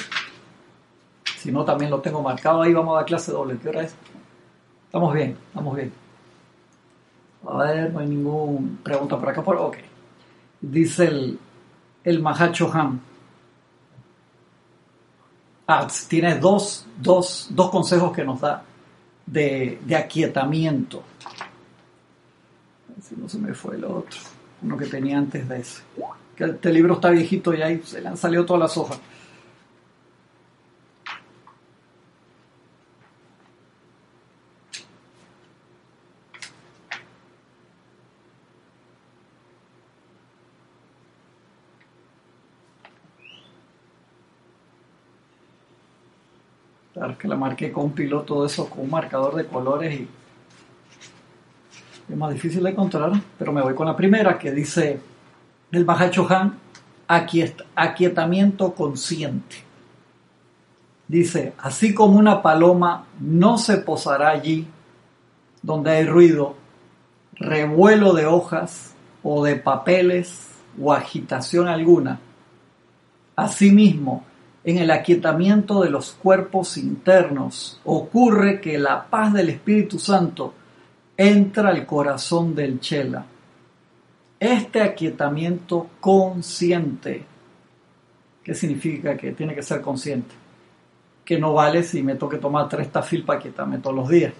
Si 1.38 1.50
no, 1.50 1.64
también 1.64 1.90
lo 1.90 2.00
tengo 2.00 2.22
marcado 2.22 2.62
ahí. 2.62 2.72
Vamos 2.72 2.92
a 2.92 2.98
dar 2.98 3.04
clase 3.04 3.32
doble. 3.32 3.58
¿Qué 3.58 3.68
hora 3.68 3.82
es? 3.82 3.92
Estamos 4.86 5.12
bien, 5.12 5.36
estamos 5.48 5.74
bien. 5.74 5.92
A 7.44 7.56
ver, 7.64 7.92
no 7.92 7.98
hay 7.98 8.06
ninguna 8.06 8.78
pregunta 8.84 9.18
por 9.18 9.28
acá. 9.28 9.42
Por, 9.42 9.56
ok. 9.56 9.76
Dice 10.60 11.06
el, 11.06 11.38
el 12.04 12.22
Mahacho 12.22 12.70
Ham. 12.72 13.00
Ah, 15.66 15.88
tiene 16.08 16.38
dos, 16.38 16.86
dos, 16.96 17.48
dos 17.50 17.70
consejos 17.70 18.12
que 18.12 18.22
nos 18.22 18.40
da 18.40 18.62
de, 19.26 19.80
aquietamiento. 19.98 21.02
Si 23.02 23.16
no 23.16 23.28
se 23.28 23.38
me 23.38 23.52
fue 23.52 23.74
el 23.74 23.84
otro, 23.84 24.20
uno 24.62 24.76
que 24.76 24.86
tenía 24.86 25.18
antes 25.18 25.48
de 25.48 25.58
ese. 25.58 25.82
Que 26.36 26.44
este 26.44 26.72
libro 26.72 26.94
está 26.94 27.10
viejito 27.10 27.52
y 27.52 27.62
ahí 27.62 27.82
se 27.84 28.00
le 28.00 28.06
han 28.06 28.16
salido 28.16 28.46
todas 28.46 28.60
las 28.60 28.76
hojas. 28.76 29.00
Que 47.18 47.28
la 47.28 47.36
marqué 47.36 47.72
con 47.72 47.86
un 47.86 47.92
piloto 47.92 48.42
de 48.42 48.46
eso, 48.46 48.70
con 48.70 48.80
un 48.80 48.90
marcador 48.90 49.34
de 49.34 49.46
colores 49.46 50.00
y 50.00 50.08
es 52.08 52.16
más 52.16 52.32
difícil 52.32 52.62
de 52.62 52.70
encontrar, 52.70 53.12
pero 53.38 53.52
me 53.52 53.62
voy 53.62 53.74
con 53.74 53.86
la 53.86 53.96
primera 53.96 54.38
que 54.38 54.52
dice 54.52 55.00
el 55.72 55.84
Mahacho 55.84 56.26
Han, 56.30 56.58
aquietamiento 57.06 58.74
consciente. 58.74 59.56
Dice, 61.08 61.52
así 61.58 61.94
como 61.94 62.18
una 62.18 62.42
paloma 62.42 63.06
no 63.20 63.58
se 63.58 63.78
posará 63.78 64.30
allí 64.30 64.66
donde 65.62 65.90
hay 65.90 66.06
ruido, 66.06 66.56
revuelo 67.34 68.12
de 68.12 68.26
hojas 68.26 68.94
o 69.22 69.44
de 69.44 69.56
papeles 69.56 70.50
o 70.80 70.92
agitación 70.92 71.68
alguna, 71.68 72.20
asimismo, 73.36 74.24
en 74.64 74.78
el 74.78 74.90
aquietamiento 74.90 75.82
de 75.82 75.90
los 75.90 76.12
cuerpos 76.12 76.78
internos 76.78 77.80
ocurre 77.84 78.60
que 78.60 78.78
la 78.78 79.04
paz 79.04 79.34
del 79.34 79.50
Espíritu 79.50 79.98
Santo 79.98 80.54
entra 81.16 81.68
al 81.68 81.84
corazón 81.84 82.54
del 82.54 82.80
chela. 82.80 83.26
Este 84.40 84.80
aquietamiento 84.80 85.88
consciente, 86.00 87.24
¿qué 88.42 88.54
significa 88.54 89.16
que 89.16 89.32
tiene 89.32 89.54
que 89.54 89.62
ser 89.62 89.82
consciente? 89.82 90.34
Que 91.24 91.38
no 91.38 91.52
vale 91.52 91.82
si 91.82 92.02
me 92.02 92.14
toque 92.14 92.38
tomar 92.38 92.68
tres 92.68 92.90
tafil 92.90 93.22
para 93.22 93.38
quietarme 93.40 93.78
todos 93.78 93.96
los 93.96 94.08
días. 94.08 94.32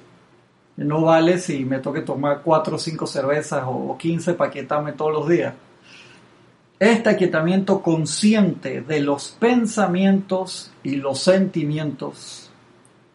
No 0.76 1.02
vale 1.02 1.38
si 1.38 1.64
me 1.66 1.78
toque 1.78 2.00
tomar 2.00 2.40
cuatro 2.42 2.76
o 2.76 2.78
cinco 2.78 3.06
cervezas 3.06 3.62
o 3.66 3.96
quince 3.98 4.32
para 4.32 4.50
quietarme 4.50 4.92
todos 4.92 5.12
los 5.12 5.28
días 5.28 5.54
este 6.92 7.10
aquietamiento 7.10 7.80
consciente 7.82 8.80
de 8.80 9.00
los 9.00 9.28
pensamientos 9.38 10.72
y 10.82 10.96
los 10.96 11.20
sentimientos, 11.20 12.50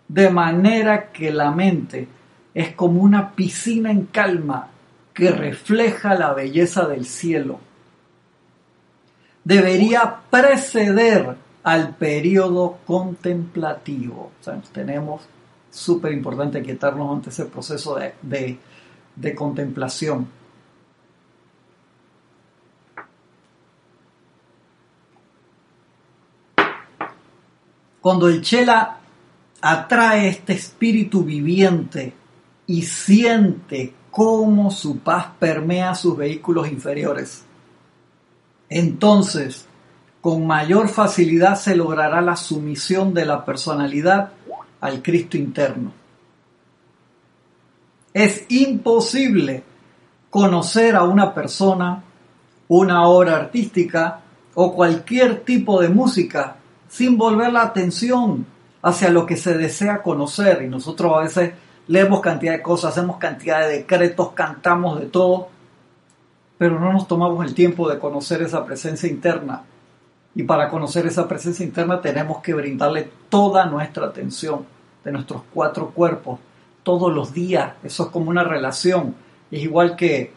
de 0.07 0.29
manera 0.29 1.11
que 1.11 1.31
la 1.31 1.51
mente 1.51 2.07
es 2.53 2.73
como 2.73 3.01
una 3.01 3.33
piscina 3.33 3.91
en 3.91 4.05
calma 4.05 4.69
que 5.13 5.31
refleja 5.31 6.15
la 6.15 6.33
belleza 6.33 6.87
del 6.87 7.05
cielo. 7.05 7.59
Debería 9.43 10.21
preceder 10.29 11.35
al 11.63 11.95
periodo 11.95 12.77
contemplativo. 12.85 14.31
Tenemos 14.71 15.21
súper 15.69 16.13
importante 16.13 16.61
quietarnos 16.61 17.15
ante 17.15 17.29
ese 17.29 17.45
proceso 17.45 17.97
de 18.21 19.35
contemplación. 19.35 20.38
Cuando 28.09 28.27
el 28.27 28.41
Chela 28.41 28.97
atrae 29.61 30.29
este 30.29 30.53
espíritu 30.53 31.23
viviente 31.23 32.11
y 32.65 32.81
siente 32.81 33.93
cómo 34.09 34.71
su 34.71 34.97
paz 34.97 35.27
permea 35.37 35.93
sus 35.93 36.17
vehículos 36.17 36.71
inferiores, 36.71 37.45
entonces 38.67 39.67
con 40.21 40.47
mayor 40.47 40.89
facilidad 40.89 41.53
se 41.53 41.75
logrará 41.75 42.19
la 42.19 42.35
sumisión 42.35 43.13
de 43.13 43.25
la 43.27 43.45
personalidad 43.45 44.31
al 44.81 45.03
Cristo 45.03 45.37
interno. 45.37 45.93
Es 48.11 48.43
imposible 48.49 49.63
conocer 50.31 50.95
a 50.95 51.03
una 51.03 51.31
persona, 51.35 52.01
una 52.69 53.07
obra 53.07 53.35
artística 53.35 54.21
o 54.55 54.73
cualquier 54.73 55.41
tipo 55.41 55.79
de 55.79 55.89
música 55.89 56.55
sin 56.89 57.17
volver 57.17 57.53
la 57.53 57.61
atención 57.61 58.45
hacia 58.81 59.09
lo 59.09 59.25
que 59.25 59.37
se 59.37 59.57
desea 59.57 60.01
conocer. 60.01 60.63
Y 60.63 60.67
nosotros 60.67 61.13
a 61.15 61.21
veces 61.21 61.53
leemos 61.87 62.21
cantidad 62.21 62.53
de 62.53 62.61
cosas, 62.61 62.91
hacemos 62.91 63.17
cantidad 63.17 63.61
de 63.61 63.77
decretos, 63.77 64.31
cantamos 64.33 64.99
de 64.99 65.05
todo, 65.05 65.49
pero 66.57 66.79
no 66.79 66.91
nos 66.91 67.07
tomamos 67.07 67.45
el 67.45 67.53
tiempo 67.53 67.89
de 67.89 67.99
conocer 67.99 68.41
esa 68.41 68.65
presencia 68.65 69.07
interna. 69.07 69.63
Y 70.35 70.43
para 70.43 70.69
conocer 70.69 71.05
esa 71.07 71.27
presencia 71.27 71.65
interna 71.65 72.01
tenemos 72.01 72.41
que 72.41 72.53
brindarle 72.53 73.09
toda 73.29 73.65
nuestra 73.65 74.07
atención 74.07 74.65
de 75.03 75.11
nuestros 75.11 75.41
cuatro 75.53 75.89
cuerpos, 75.91 76.39
todos 76.83 77.13
los 77.13 77.33
días. 77.33 77.73
Eso 77.83 78.03
es 78.03 78.09
como 78.09 78.29
una 78.29 78.43
relación. 78.43 79.15
Es 79.51 79.63
igual 79.63 79.95
que, 79.95 80.33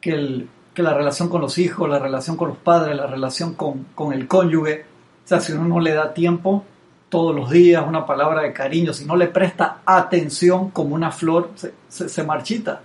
que, 0.00 0.46
la 0.76 0.94
relación 0.94 1.28
con 1.28 1.40
los 1.40 1.58
hijos, 1.58 1.88
la 1.88 1.98
relación 1.98 2.36
con 2.36 2.48
los 2.48 2.58
padres, 2.58 2.96
la 2.96 3.06
relación 3.06 3.54
con, 3.54 3.86
con 3.94 4.12
el 4.12 4.26
cónyuge 4.26 4.91
o 5.24 5.28
sea, 5.28 5.40
si 5.40 5.52
uno 5.52 5.64
no 5.64 5.80
le 5.80 5.94
da 5.94 6.12
tiempo 6.12 6.64
todos 7.08 7.34
los 7.34 7.50
días, 7.50 7.84
una 7.86 8.06
palabra 8.06 8.42
de 8.42 8.52
cariño, 8.52 8.92
si 8.92 9.04
no 9.04 9.16
le 9.16 9.28
presta 9.28 9.80
atención 9.84 10.70
como 10.70 10.94
una 10.94 11.10
flor, 11.10 11.50
se, 11.88 12.24
marchita. 12.24 12.80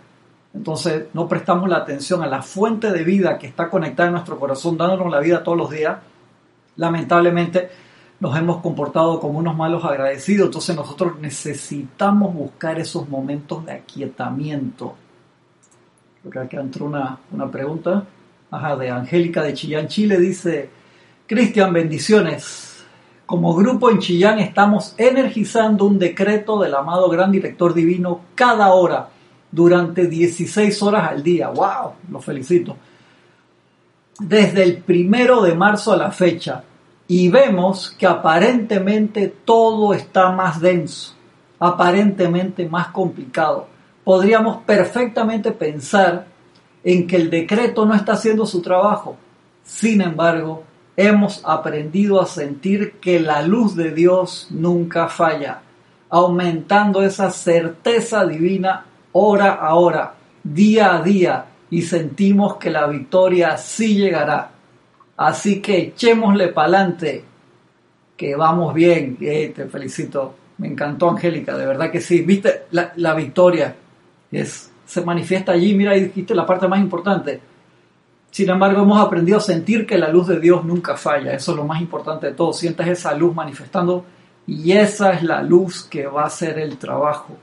entonces 0.53 1.05
no 1.13 1.27
prestamos 1.27 1.69
la 1.69 1.77
atención 1.77 2.21
a 2.21 2.27
la 2.27 2.41
fuente 2.41 2.91
de 2.91 3.03
vida 3.03 3.37
que 3.37 3.47
está 3.47 3.69
conectada 3.69 4.07
en 4.07 4.13
nuestro 4.13 4.37
corazón, 4.37 4.77
dándonos 4.77 5.11
la 5.11 5.19
vida 5.19 5.43
todos 5.43 5.57
los 5.57 5.69
días, 5.69 5.97
lamentablemente 6.75 7.69
nos 8.19 8.37
hemos 8.37 8.61
comportado 8.61 9.19
como 9.19 9.39
unos 9.39 9.55
malos 9.55 9.85
agradecidos. 9.85 10.47
Entonces 10.47 10.75
nosotros 10.75 11.19
necesitamos 11.19 12.33
buscar 12.33 12.79
esos 12.79 13.07
momentos 13.07 13.65
de 13.65 13.73
aquietamiento. 13.73 14.95
Creo 16.21 16.31
que 16.31 16.39
aquí 16.39 16.55
entró 16.55 16.85
una, 16.85 17.19
una 17.31 17.49
pregunta 17.49 18.03
Ajá, 18.49 18.77
de 18.77 18.89
Angélica 18.89 19.43
de 19.43 19.53
Chillán, 19.53 19.87
Chile. 19.87 20.19
Dice, 20.19 20.69
Cristian, 21.27 21.73
bendiciones. 21.73 22.85
Como 23.25 23.53
grupo 23.53 23.91
en 23.91 23.99
Chillán 23.99 24.39
estamos 24.39 24.95
energizando 24.97 25.83
un 25.83 25.99
decreto 25.99 26.57
del 26.57 26.73
amado 26.73 27.09
gran 27.09 27.33
director 27.33 27.73
divino 27.73 28.21
cada 28.33 28.71
hora 28.71 29.09
durante 29.51 30.07
16 30.07 30.81
horas 30.83 31.11
al 31.11 31.21
día. 31.21 31.49
¡Wow! 31.49 31.95
Lo 32.09 32.21
felicito. 32.21 32.77
Desde 34.19 34.63
el 34.63 34.77
primero 34.77 35.41
de 35.41 35.53
marzo 35.53 35.91
a 35.91 35.97
la 35.97 36.11
fecha. 36.11 36.63
Y 37.09 37.27
vemos 37.27 37.93
que 37.99 38.07
aparentemente 38.07 39.27
todo 39.43 39.93
está 39.93 40.31
más 40.31 40.61
denso, 40.61 41.13
aparentemente 41.59 42.69
más 42.69 42.87
complicado. 42.87 43.67
Podríamos 44.05 44.63
perfectamente 44.63 45.51
pensar 45.51 46.25
en 46.85 47.05
que 47.05 47.17
el 47.17 47.29
decreto 47.29 47.85
no 47.85 47.95
está 47.95 48.13
haciendo 48.13 48.45
su 48.45 48.61
trabajo. 48.61 49.17
Sin 49.65 50.01
embargo, 50.01 50.63
hemos 50.97 51.41
aprendido 51.45 52.19
a 52.19 52.25
sentir 52.25 52.93
que 52.93 53.19
la 53.19 53.43
luz 53.43 53.75
de 53.75 53.91
Dios 53.91 54.47
nunca 54.49 55.07
falla, 55.07 55.61
aumentando 56.09 57.03
esa 57.03 57.29
certeza 57.29 58.25
divina 58.25 58.85
hora 59.11 59.53
a 59.53 59.75
hora, 59.75 60.15
día 60.43 60.95
a 60.95 61.01
día, 61.01 61.45
y 61.69 61.83
sentimos 61.83 62.57
que 62.57 62.71
la 62.71 62.87
victoria 62.87 63.57
sí 63.57 63.95
llegará. 63.95 64.51
Así 65.15 65.61
que 65.61 65.77
echémosle 65.79 66.49
para 66.49 66.67
adelante, 66.67 67.23
que 68.15 68.35
vamos 68.35 68.73
bien. 68.73 69.17
te 69.17 69.67
felicito. 69.69 70.35
Me 70.57 70.67
encantó, 70.67 71.11
Angélica, 71.11 71.55
de 71.55 71.65
verdad 71.67 71.91
que 71.91 72.01
sí. 72.01 72.21
Viste, 72.21 72.63
la, 72.71 73.13
victoria 73.13 73.75
es, 74.31 74.71
se 74.85 75.01
manifiesta 75.01 75.51
allí. 75.51 75.75
Mira, 75.75 75.91
ahí 75.91 76.05
dijiste 76.05 76.33
la 76.33 76.45
parte 76.45 76.67
más 76.67 76.79
importante. 76.79 77.39
Sin 78.37 78.51
embargo, 78.51 78.83
hemos 78.83 79.01
aprendido 79.01 79.39
a 79.39 79.41
sentir 79.41 79.87
que 79.87 79.97
la 79.97 80.09
luz 80.09 80.27
de 80.27 80.39
Dios 80.39 80.63
nunca 80.63 80.95
falla. 80.95 81.33
Eso 81.33 81.53
es 81.53 81.57
lo 81.57 81.63
más 81.63 81.81
importante 81.81 82.27
de 82.27 82.33
todo. 82.33 82.53
Sientas 82.53 82.87
esa 82.87 83.15
luz 83.15 83.33
manifestando 83.33 84.05
y 84.45 84.73
esa 84.73 85.13
es 85.13 85.23
la 85.23 85.41
luz 85.41 85.81
que 85.81 86.05
va 86.05 86.21
a 86.21 86.27
hacer 86.27 86.59
el 86.59 86.77
trabajo. 86.77 87.35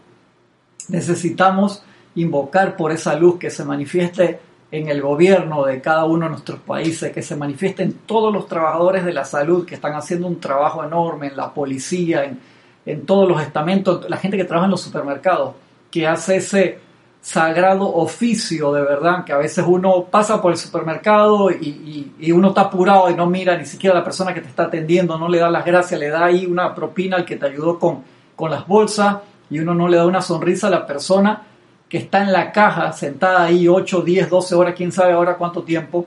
Necesitamos 0.86 1.82
invocar 2.14 2.76
por 2.76 2.92
esa 2.92 3.16
luz 3.16 3.40
que 3.40 3.50
se 3.50 3.64
manifieste 3.64 4.38
en 4.70 4.88
el 4.88 5.02
gobierno 5.02 5.64
de 5.64 5.80
cada 5.80 6.04
uno 6.04 6.26
de 6.26 6.30
nuestros 6.30 6.60
países, 6.60 7.10
que 7.10 7.22
se 7.22 7.34
manifieste 7.34 7.82
en 7.82 7.94
todos 7.94 8.32
los 8.32 8.46
trabajadores 8.46 9.04
de 9.04 9.14
la 9.14 9.24
salud 9.24 9.66
que 9.66 9.74
están 9.74 9.94
haciendo 9.94 10.28
un 10.28 10.38
trabajo 10.38 10.84
enorme, 10.84 11.26
en 11.26 11.36
la 11.36 11.52
policía, 11.52 12.22
en, 12.22 12.38
en 12.86 13.04
todos 13.04 13.28
los 13.28 13.42
estamentos, 13.42 14.08
la 14.08 14.18
gente 14.18 14.36
que 14.36 14.44
trabaja 14.44 14.66
en 14.66 14.70
los 14.70 14.82
supermercados, 14.82 15.56
que 15.90 16.06
hace 16.06 16.36
ese 16.36 16.83
sagrado 17.24 17.90
oficio 17.90 18.70
de 18.74 18.82
verdad, 18.82 19.24
que 19.24 19.32
a 19.32 19.38
veces 19.38 19.64
uno 19.66 20.04
pasa 20.10 20.42
por 20.42 20.52
el 20.52 20.58
supermercado 20.58 21.50
y, 21.50 22.12
y, 22.20 22.32
uno 22.32 22.48
está 22.48 22.60
apurado 22.60 23.08
y 23.08 23.14
no 23.14 23.26
mira 23.26 23.56
ni 23.56 23.64
siquiera 23.64 23.96
a 23.96 24.00
la 24.00 24.04
persona 24.04 24.34
que 24.34 24.42
te 24.42 24.48
está 24.48 24.64
atendiendo, 24.64 25.16
no 25.16 25.26
le 25.26 25.38
da 25.38 25.48
las 25.48 25.64
gracias, 25.64 25.98
le 25.98 26.10
da 26.10 26.26
ahí 26.26 26.44
una 26.44 26.74
propina 26.74 27.16
al 27.16 27.24
que 27.24 27.36
te 27.36 27.46
ayudó 27.46 27.78
con, 27.78 28.02
con 28.36 28.50
las 28.50 28.66
bolsas 28.66 29.16
y 29.48 29.58
uno 29.58 29.74
no 29.74 29.88
le 29.88 29.96
da 29.96 30.04
una 30.04 30.20
sonrisa 30.20 30.66
a 30.66 30.70
la 30.70 30.86
persona 30.86 31.40
que 31.88 31.96
está 31.96 32.22
en 32.22 32.30
la 32.30 32.52
caja, 32.52 32.92
sentada 32.92 33.44
ahí 33.44 33.68
8, 33.68 34.02
10, 34.02 34.28
12 34.28 34.54
horas, 34.54 34.74
quién 34.76 34.92
sabe 34.92 35.14
ahora 35.14 35.38
cuánto 35.38 35.62
tiempo, 35.62 36.04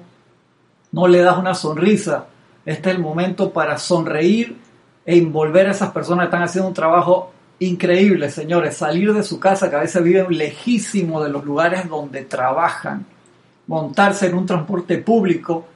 no 0.92 1.08
le 1.08 1.22
das 1.22 1.40
una 1.40 1.56
sonrisa. 1.56 2.26
Este 2.64 2.92
es 2.92 2.96
el 2.96 3.02
momento 3.02 3.52
para 3.52 3.80
sonreír 3.80 4.56
e 5.04 5.18
envolver 5.18 5.66
a 5.68 5.72
esas 5.72 5.90
personas 5.90 6.26
que 6.26 6.28
están 6.28 6.44
haciendo 6.44 6.68
un 6.68 6.76
trabajo 6.76 7.32
increíble, 7.60 8.30
señores. 8.30 8.78
Salir 8.78 9.14
de 9.14 9.24
su 9.24 9.40
casa, 9.40 9.70
que 9.70 9.76
a 9.76 9.82
veces 9.82 10.04
viven 10.04 10.28
lejísimo 10.30 11.24
de 11.24 11.30
los 11.30 11.44
lugares 11.44 11.88
donde 11.90 12.24
trabajan, 12.24 13.06
montarse 13.68 14.28
en 14.28 14.36
un 14.36 14.46
transporte 14.46 14.98
público 14.98 15.68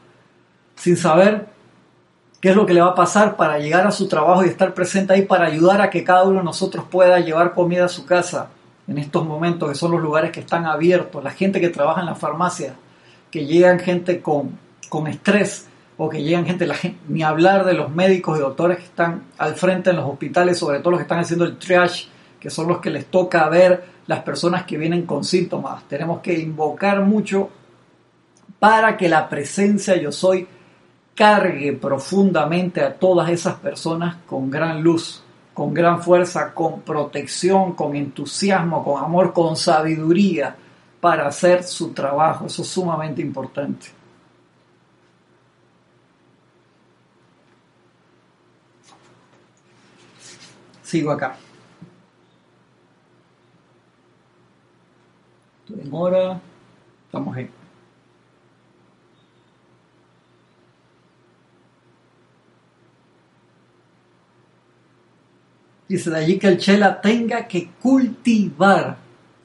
sin 0.76 0.98
saber 0.98 1.48
qué 2.40 2.50
es 2.50 2.56
lo 2.56 2.66
que 2.66 2.74
le 2.74 2.82
va 2.82 2.90
a 2.90 2.96
pasar 2.96 3.36
para 3.36 3.60
llegar 3.60 3.86
a 3.86 3.92
su 3.92 4.08
trabajo 4.08 4.44
y 4.44 4.48
estar 4.48 4.74
presente 4.74 5.14
ahí 5.14 5.24
para 5.24 5.46
ayudar 5.46 5.82
a 5.82 5.90
que 5.90 6.04
cada 6.04 6.24
uno 6.24 6.40
de 6.40 6.46
nosotros 6.46 6.86
pueda 6.90 7.20
llevar 7.20 7.54
comida 7.54 7.86
a 7.86 7.90
su 7.90 8.06
casa 8.06 8.50
en 8.88 8.98
estos 8.98 9.26
momentos, 9.26 9.70
que 9.70 9.76
son 9.76 9.92
los 9.92 10.02
lugares 10.02 10.32
que 10.32 10.40
están 10.40 10.66
abiertos, 10.66 11.24
la 11.24 11.32
gente 11.32 11.62
que 11.62 11.70
trabaja 11.70 12.02
en 12.02 12.08
la 12.08 12.16
farmacia, 12.16 12.74
que 13.30 13.46
llegan 13.46 13.80
gente 13.80 14.22
con, 14.22 14.58
con 14.90 15.08
estrés 15.08 15.68
o 15.98 16.10
que 16.10 16.24
llegan 16.24 16.46
gente, 16.46 16.66
la 16.66 16.76
gente, 16.76 17.00
ni 17.08 17.24
hablar 17.24 17.66
de 17.66 17.74
los 17.74 17.92
médicos 17.92 18.38
y 18.38 18.42
doctores 18.42 18.78
que 18.78 18.86
están 18.86 19.24
al 19.38 19.56
frente 19.56 19.92
en 19.92 19.98
los 19.98 20.10
hospitales, 20.10 20.58
sobre 20.58 20.80
todo 20.80 20.92
los 20.92 21.00
que 21.00 21.04
están 21.04 21.20
haciendo 21.20 21.46
el 21.46 21.58
triage, 21.58 22.08
que 22.40 22.50
son 22.50 22.68
los 22.68 22.80
que 22.80 22.90
les 22.90 23.06
toca 23.06 23.48
ver 23.50 23.84
las 24.08 24.22
personas 24.24 24.64
que 24.64 24.78
vienen 24.78 25.06
con 25.06 25.24
síntomas. 25.24 25.84
Tenemos 25.88 26.22
que 26.22 26.40
invocar 26.40 27.02
mucho 27.02 27.50
para 28.60 28.98
que 28.98 29.10
la 29.10 29.30
presencia 29.30 29.96
yo 29.96 30.12
soy 30.12 30.48
cargue 31.16 31.74
profundamente 31.74 32.82
a 32.82 32.94
todas 32.94 33.30
esas 33.30 33.56
personas 33.56 34.18
con 34.26 34.50
gran 34.50 34.82
luz, 34.82 35.24
con 35.54 35.74
gran 35.74 36.02
fuerza, 36.02 36.54
con 36.54 36.82
protección, 36.82 37.74
con 37.74 37.96
entusiasmo, 37.96 38.84
con 38.84 39.04
amor, 39.04 39.34
con 39.34 39.56
sabiduría 39.56 40.56
para 41.00 41.28
hacer 41.28 41.64
su 41.64 41.94
trabajo. 41.94 42.48
Eso 42.48 42.62
es 42.62 42.68
sumamente 42.68 43.22
importante. 43.22 44.01
Sigo 50.92 51.10
acá. 51.10 51.38
Demora. 55.70 56.42
Estamos 57.06 57.38
en 57.38 57.50
Dice 65.88 66.10
de 66.10 66.18
allí 66.18 66.38
que 66.38 66.48
el 66.50 66.58
Chela 66.58 67.00
tenga 67.00 67.48
que 67.48 67.70
cultivar, 67.82 68.98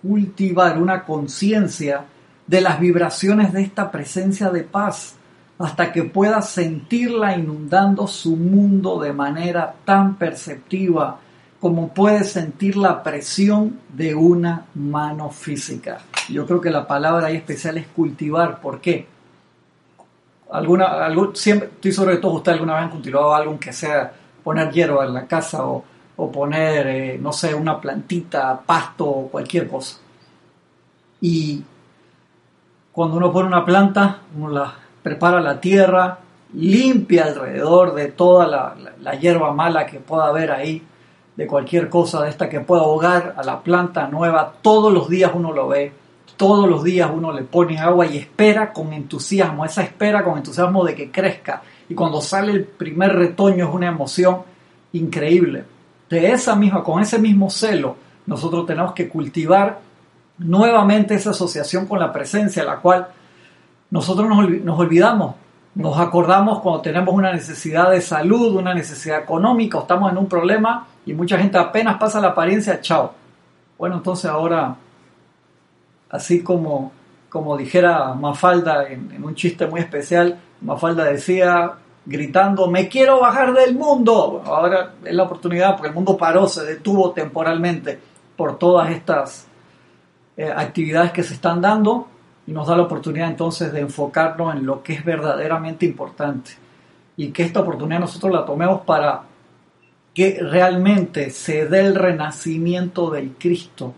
cultivar 0.03 0.83
una 0.83 1.05
conciencia 1.05 2.07
de 2.45 2.61
las 2.61 2.81
vibraciones 2.81 3.53
de 3.53 3.63
esta 3.63 3.93
presencia 3.93 4.51
de 4.51 4.65
paz 4.65 5.15
hasta 5.61 5.93
que 5.93 6.03
pueda 6.03 6.43
sentirla 6.43 7.39
inundando 7.39 8.09
su 8.09 8.35
mundo 8.37 8.99
de 8.99 9.13
manera 9.13 9.77
tan 9.85 10.17
perceptiva 10.17 11.21
como 11.61 11.88
puede 11.88 12.25
sentir 12.25 12.77
la 12.77 13.03
presión 13.03 13.81
de 13.88 14.14
una 14.14 14.66
mano 14.75 15.31
física. 15.31 15.99
Yo 16.29 16.47
creo 16.47 16.61
que 16.61 16.71
la 16.71 16.87
palabra 16.87 17.29
ahí 17.29 17.37
especial 17.37 17.79
es 17.79 17.87
cultivar. 17.88 18.61
¿Por 18.61 18.81
qué? 18.81 19.07
Alguna, 20.51 21.09
siempre, 21.35 21.69
estoy 21.69 21.92
sobre 21.92 22.19
todo 22.19 22.35
usted 22.35 22.53
alguna 22.53 22.75
vez 22.75 22.85
han 22.85 22.90
cultivado 22.90 23.35
algo 23.35 23.59
que 23.59 23.73
sea 23.73 24.12
poner 24.45 24.71
hierba 24.71 25.05
en 25.05 25.14
la 25.14 25.27
casa 25.27 25.66
o, 25.66 25.85
o 26.16 26.31
poner, 26.31 26.87
eh, 26.87 27.19
no 27.21 27.33
sé, 27.33 27.55
una 27.55 27.81
plantita, 27.81 28.61
pasto 28.64 29.07
o 29.07 29.29
cualquier 29.29 29.69
cosa. 29.69 29.99
Y 31.21 31.64
cuando 32.92 33.16
uno 33.16 33.33
pone 33.33 33.49
una 33.49 33.64
planta, 33.64 34.21
uno 34.37 34.51
la 34.51 34.75
prepara 35.03 35.40
la 35.40 35.61
tierra, 35.61 36.19
limpia 36.55 37.25
alrededor 37.25 37.95
de 37.95 38.07
toda 38.09 38.47
la, 38.47 38.75
la, 39.01 39.14
hierba 39.14 39.53
mala 39.53 39.87
que 39.87 40.01
pueda 40.01 40.27
haber 40.27 40.51
ahí, 40.51 40.83
de 41.37 41.46
cualquier 41.46 41.88
cosa 41.88 42.22
de 42.22 42.31
esta 42.31 42.49
que 42.49 42.61
pueda 42.61 42.83
ahogar 42.83 43.35
a 43.37 43.42
la 43.42 43.61
planta 43.61 44.09
nueva. 44.09 44.55
Todos 44.62 44.92
los 44.92 45.09
días 45.09 45.33
uno 45.35 45.53
lo 45.53 45.68
ve, 45.68 45.92
todos 46.37 46.68
los 46.68 46.83
días 46.83 47.11
uno 47.14 47.33
le 47.33 47.42
pone 47.42 47.79
agua 47.79 48.07
y 48.07 48.16
espera 48.16 48.72
con 48.72 48.92
entusiasmo, 48.92 49.64
esa 49.64 49.83
espera 49.83 50.25
con 50.25 50.38
entusiasmo 50.38 50.85
de 50.85 50.94
que 50.94 51.11
crezca. 51.11 51.62
Y 51.88 51.94
cuando 51.94 52.20
sale 52.20 52.53
el 52.53 52.64
primer 52.64 53.14
retoño 53.14 53.68
es 53.68 53.75
una 53.75 53.88
emoción 53.88 54.42
increíble 54.92 55.64
de 56.09 56.31
esa 56.31 56.55
misma, 56.55 56.83
con 56.83 57.03
ese 57.03 57.18
mismo 57.18 57.51
celo, 57.51 57.96
nosotros 58.27 58.66
tenemos 58.66 58.92
que 58.92 59.09
cultivar 59.09 59.81
nuevamente 60.38 61.14
esa 61.14 61.31
asociación 61.31 61.87
con 61.87 61.99
la 61.99 62.12
presencia, 62.12 62.64
la 62.64 62.77
cual 62.77 63.09
nosotros 63.90 64.29
nos, 64.29 64.79
olvidamos, 64.79 65.35
nos 65.75 65.99
acordamos 65.99 66.61
cuando 66.61 66.81
tenemos 66.81 67.14
una 67.14 67.33
necesidad 67.33 67.90
de 67.90 68.01
salud, 68.01 68.57
una 68.57 68.75
necesidad 68.75 69.20
económica, 69.20 69.79
o 69.79 69.83
estamos 69.83 70.11
en 70.11 70.18
un 70.18 70.29
problema 70.29 70.87
y 71.07 71.14
mucha 71.14 71.38
gente 71.38 71.57
apenas 71.57 71.97
pasa 71.99 72.21
la 72.21 72.29
apariencia, 72.29 72.81
chao. 72.81 73.14
Bueno, 73.79 73.97
entonces 73.97 74.29
ahora, 74.29 74.77
así 76.11 76.42
como, 76.42 76.92
como 77.29 77.57
dijera 77.57 78.12
Mafalda 78.14 78.88
en, 78.88 79.23
un 79.23 79.35
chiste 79.37 79.66
muy 79.69 79.81
especial, 79.81 80.38
Mafalda 80.61 81.05
decía, 81.05 81.75
gritando, 82.05 82.69
me 82.69 82.88
quiero 82.88 83.21
bajar 83.21 83.55
del 83.55 83.77
mundo. 83.77 84.42
Ahora 84.45 84.95
es 85.05 85.14
la 85.14 85.23
oportunidad 85.23 85.77
porque 85.77 85.88
el 85.88 85.95
mundo 85.95 86.16
paró, 86.16 86.49
se 86.49 86.64
detuvo 86.64 87.12
temporalmente 87.12 88.01
por 88.37 88.59
todas 88.59 88.90
estas 88.90 89.47
eh, 90.37 90.53
actividades 90.55 91.12
que 91.12 91.23
se 91.23 91.35
están 91.35 91.61
dando 91.61 92.09
y 92.49 92.53
nos 92.53 92.66
da 92.66 92.77
la 92.77 92.83
oportunidad 92.83 93.29
entonces 93.29 93.73
de 93.73 93.81
enfocarnos 93.81 94.57
en 94.57 94.66
lo 94.66 94.83
que 94.83 94.95
es 94.95 95.05
verdaderamente 95.05 95.87
importante 95.87 96.53
y 97.16 97.31
que 97.31 97.45
esta 97.45 97.61
oportunidad 97.61 98.01
nosotros 98.01 98.33
la 98.33 98.45
tomemos 98.45 98.81
para 98.83 99.23
que 100.17 100.39
realmente 100.41 101.29
se 101.29 101.67
dé 101.67 101.81
el 101.81 101.95
renacimiento 101.95 103.11
del 103.11 103.35
Cristo 103.39 103.93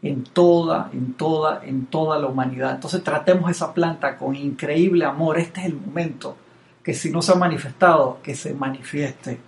en 0.00 0.24
toda, 0.24 0.88
en 0.94 1.12
toda, 1.12 1.60
en 1.62 1.84
toda 1.84 2.18
la 2.18 2.26
humanidad. 2.26 2.76
Entonces 2.76 3.04
tratemos 3.04 3.50
esa 3.50 3.74
planta 3.74 4.16
con 4.16 4.34
increíble 4.34 5.04
amor. 5.04 5.38
Este 5.38 5.60
es 5.60 5.66
el 5.66 5.74
momento 5.74 6.38
que 6.82 6.94
si 6.94 7.10
no 7.10 7.20
se 7.20 7.32
ha 7.32 7.34
manifestado, 7.34 8.18
que 8.22 8.34
se 8.34 8.54
manifieste. 8.54 9.38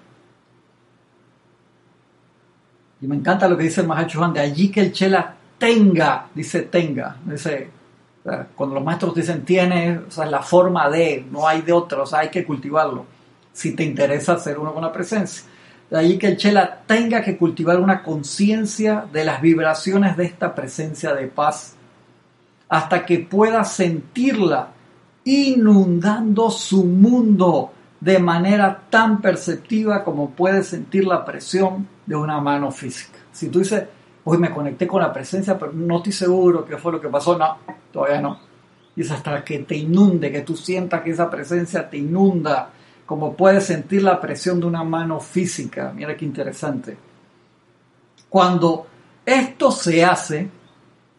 Y 3.01 3.07
me 3.07 3.17
encanta 3.17 3.49
lo 3.49 3.57
que 3.57 3.63
dice 3.63 3.81
el 3.81 3.87
Mahacho 3.87 4.21
de 4.29 4.41
allí 4.41 4.71
que 4.71 4.83
el 4.83 4.93
Chela 4.93 5.37
tenga, 5.57 6.27
dice 6.35 6.61
tenga, 6.65 7.17
dice, 7.25 7.71
cuando 8.55 8.75
los 8.75 8.85
maestros 8.85 9.15
dicen 9.15 9.43
tiene, 9.43 10.01
o 10.07 10.11
sea, 10.11 10.27
la 10.27 10.43
forma 10.43 10.91
de, 10.91 11.25
no 11.31 11.49
hay 11.49 11.63
de 11.63 11.73
otra, 11.73 12.03
o 12.03 12.07
sea, 12.07 12.19
hay 12.19 12.29
que 12.29 12.45
cultivarlo, 12.45 13.07
si 13.55 13.75
te 13.75 13.85
interesa 13.85 14.37
ser 14.37 14.59
uno 14.59 14.75
con 14.75 14.83
la 14.83 14.93
presencia. 14.93 15.45
De 15.90 15.98
allí 15.98 16.18
que 16.18 16.29
el 16.29 16.37
Chela 16.37 16.83
tenga 16.87 17.20
que 17.20 17.37
cultivar 17.37 17.81
una 17.81 18.03
conciencia 18.03 19.05
de 19.12 19.24
las 19.24 19.42
vibraciones 19.42 20.16
de 20.16 20.24
esta 20.24 20.55
presencia 20.55 21.14
de 21.14 21.26
paz, 21.26 21.74
hasta 22.68 23.05
que 23.05 23.18
pueda 23.18 23.64
sentirla 23.64 24.68
inundando 25.24 26.50
su 26.50 26.85
mundo 26.85 27.72
de 28.00 28.18
manera 28.18 28.85
tan 28.88 29.20
perceptiva 29.20 30.03
como 30.05 30.31
puede 30.31 30.62
sentir 30.62 31.07
la 31.07 31.24
presión 31.24 31.87
de 32.07 32.16
una 32.16 32.40
mano 32.40 32.70
física. 32.70 33.18
Si 33.33 33.48
tú 33.48 33.59
dices, 33.59 33.85
hoy 34.24 34.38
me 34.38 34.50
conecté 34.50 34.87
con 34.87 35.03
la 35.03 35.12
presencia, 35.12 35.59
pero 35.59 35.72
no 35.72 35.98
estoy 35.98 36.12
seguro 36.12 36.64
qué 36.64 36.76
fue 36.79 36.92
lo 36.92 37.00
que 37.00 37.09
pasó, 37.09 37.37
no, 37.37 37.59
todavía 37.92 38.20
no. 38.20 38.38
Y 38.96 39.03
hasta 39.03 39.44
que 39.44 39.61
te 39.61 39.76
inunde, 39.76 40.31
que 40.33 40.40
tú 40.40 40.57
sientas 40.57 41.03
que 41.03 41.11
esa 41.11 41.29
presencia 41.29 41.88
te 41.88 41.98
inunda, 41.98 42.70
como 43.11 43.35
puedes 43.35 43.64
sentir 43.64 44.05
la 44.05 44.20
presión 44.20 44.61
de 44.61 44.66
una 44.66 44.85
mano 44.85 45.18
física. 45.18 45.92
Mira 45.92 46.16
qué 46.16 46.25
interesante. 46.25 46.96
Cuando 48.29 48.87
esto 49.27 49.73
se 49.73 50.05
hace, 50.05 50.49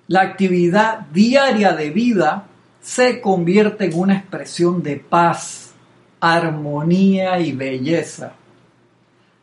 la 0.08 0.22
actividad 0.22 1.00
diaria 1.12 1.74
de 1.74 1.90
vida 1.90 2.48
se 2.80 3.20
convierte 3.20 3.88
en 3.88 4.00
una 4.00 4.16
expresión 4.20 4.82
de 4.82 4.96
paz, 4.96 5.74
armonía 6.22 7.42
y 7.42 7.52
belleza. 7.52 8.36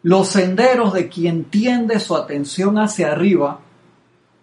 Los 0.02 0.28
senderos 0.28 0.94
de 0.94 1.10
quien 1.10 1.44
tiende 1.44 2.00
su 2.00 2.16
atención 2.16 2.78
hacia 2.78 3.12
arriba 3.12 3.60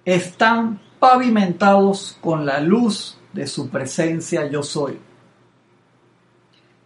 están 0.05 0.79
pavimentados 0.99 2.19
con 2.21 2.45
la 2.45 2.59
luz 2.59 3.17
de 3.33 3.47
su 3.47 3.67
presencia 3.67 4.47
yo 4.47 4.61
soy 4.61 4.99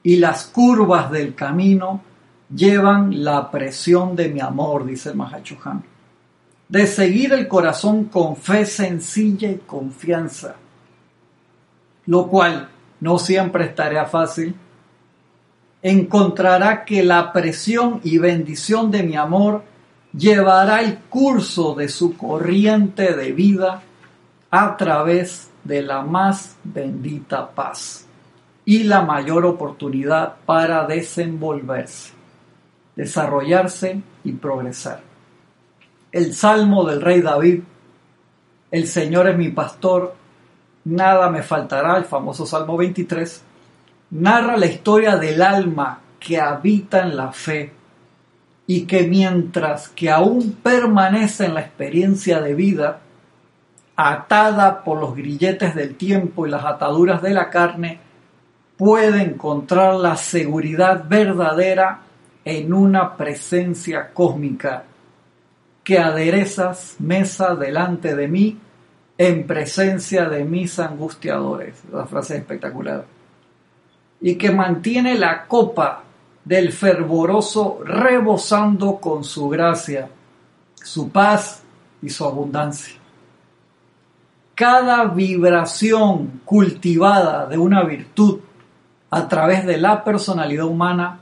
y 0.03 0.17
las 0.17 0.45
curvas 0.45 1.11
del 1.11 1.35
camino 1.35 2.01
llevan 2.53 3.23
la 3.23 3.51
presión 3.51 4.15
de 4.15 4.29
mi 4.29 4.39
amor, 4.39 4.85
dice 4.85 5.09
el 5.09 5.15
Mahachohan. 5.15 5.83
De 6.67 6.87
seguir 6.87 7.33
el 7.33 7.47
corazón 7.47 8.05
con 8.05 8.35
fe 8.35 8.65
sencilla 8.65 9.49
y 9.49 9.57
confianza, 9.57 10.55
lo 12.05 12.27
cual 12.27 12.69
no 12.99 13.17
siempre 13.17 13.65
es 13.65 13.75
tarea 13.75 14.05
fácil, 14.05 14.55
encontrará 15.81 16.85
que 16.85 17.03
la 17.03 17.31
presión 17.31 18.01
y 18.03 18.17
bendición 18.17 18.91
de 18.91 19.03
mi 19.03 19.15
amor 19.15 19.63
llevará 20.13 20.81
el 20.81 20.97
curso 20.97 21.73
de 21.75 21.89
su 21.89 22.15
corriente 22.17 23.15
de 23.15 23.31
vida 23.31 23.81
a 24.51 24.77
través 24.77 25.49
de 25.63 25.81
la 25.81 26.01
más 26.01 26.57
bendita 26.63 27.49
paz 27.49 28.08
y 28.65 28.83
la 28.83 29.01
mayor 29.01 29.45
oportunidad 29.45 30.35
para 30.45 30.85
desenvolverse, 30.85 32.13
desarrollarse 32.95 34.01
y 34.23 34.33
progresar. 34.33 35.01
El 36.11 36.33
Salmo 36.33 36.83
del 36.85 37.01
Rey 37.01 37.21
David, 37.21 37.61
El 38.71 38.87
Señor 38.87 39.27
es 39.27 39.37
mi 39.37 39.49
pastor, 39.49 40.15
nada 40.85 41.29
me 41.29 41.41
faltará, 41.41 41.97
el 41.97 42.05
famoso 42.05 42.45
Salmo 42.45 42.77
23, 42.77 43.43
narra 44.11 44.57
la 44.57 44.65
historia 44.65 45.17
del 45.17 45.41
alma 45.41 46.01
que 46.19 46.39
habita 46.39 47.01
en 47.01 47.15
la 47.15 47.31
fe 47.31 47.73
y 48.67 48.85
que 48.85 49.07
mientras 49.07 49.89
que 49.89 50.11
aún 50.11 50.57
permanece 50.61 51.45
en 51.45 51.55
la 51.55 51.61
experiencia 51.61 52.39
de 52.39 52.53
vida, 52.53 52.99
atada 53.95 54.83
por 54.83 54.99
los 54.99 55.15
grilletes 55.15 55.73
del 55.73 55.95
tiempo 55.95 56.45
y 56.45 56.51
las 56.51 56.63
ataduras 56.63 57.21
de 57.21 57.31
la 57.31 57.49
carne, 57.49 57.99
puede 58.79 59.23
encontrar 59.23 59.95
la 59.95 60.15
seguridad 60.15 61.03
verdadera 61.05 61.99
en 62.45 62.73
una 62.73 63.17
presencia 63.17 64.13
cósmica 64.13 64.85
que 65.83 65.99
aderezas 65.99 66.95
mesa 66.97 67.55
delante 67.55 68.15
de 68.15 68.29
mí 68.29 68.57
en 69.17 69.45
presencia 69.45 70.29
de 70.29 70.45
mis 70.45 70.79
angustiadores. 70.79 71.83
La 71.91 72.05
frase 72.05 72.35
es 72.35 72.39
espectacular. 72.39 73.03
Y 74.21 74.35
que 74.35 74.49
mantiene 74.49 75.17
la 75.17 75.45
copa 75.45 76.03
del 76.45 76.71
fervoroso 76.71 77.81
rebosando 77.83 78.95
con 78.95 79.25
su 79.25 79.49
gracia, 79.49 80.09
su 80.73 81.09
paz 81.09 81.63
y 82.01 82.09
su 82.09 82.23
abundancia. 82.23 82.95
Cada 84.55 85.03
vibración 85.03 86.43
cultivada 86.45 87.45
de 87.45 87.57
una 87.57 87.83
virtud 87.83 88.39
a 89.11 89.27
través 89.27 89.65
de 89.65 89.77
la 89.77 90.03
personalidad 90.03 90.65
humana 90.65 91.19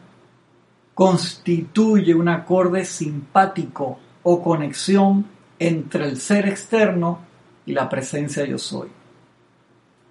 constituye 0.94 2.14
un 2.14 2.28
acorde 2.28 2.84
simpático 2.84 4.00
o 4.24 4.42
conexión 4.42 5.26
entre 5.60 6.06
el 6.06 6.18
ser 6.18 6.48
externo 6.48 7.20
y 7.66 7.74
la 7.74 7.88
presencia 7.88 8.46
yo 8.46 8.58
soy. 8.58 8.90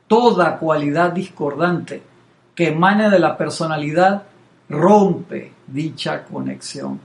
Toda 0.07 0.59
cualidad 0.59 1.13
discordante 1.13 2.03
que 2.55 2.69
emane 2.69 3.11
de 3.11 3.19
la 3.19 3.37
personalidad 3.37 4.23
rompe 4.69 5.53
dicha 5.67 6.25
conexión. 6.25 7.01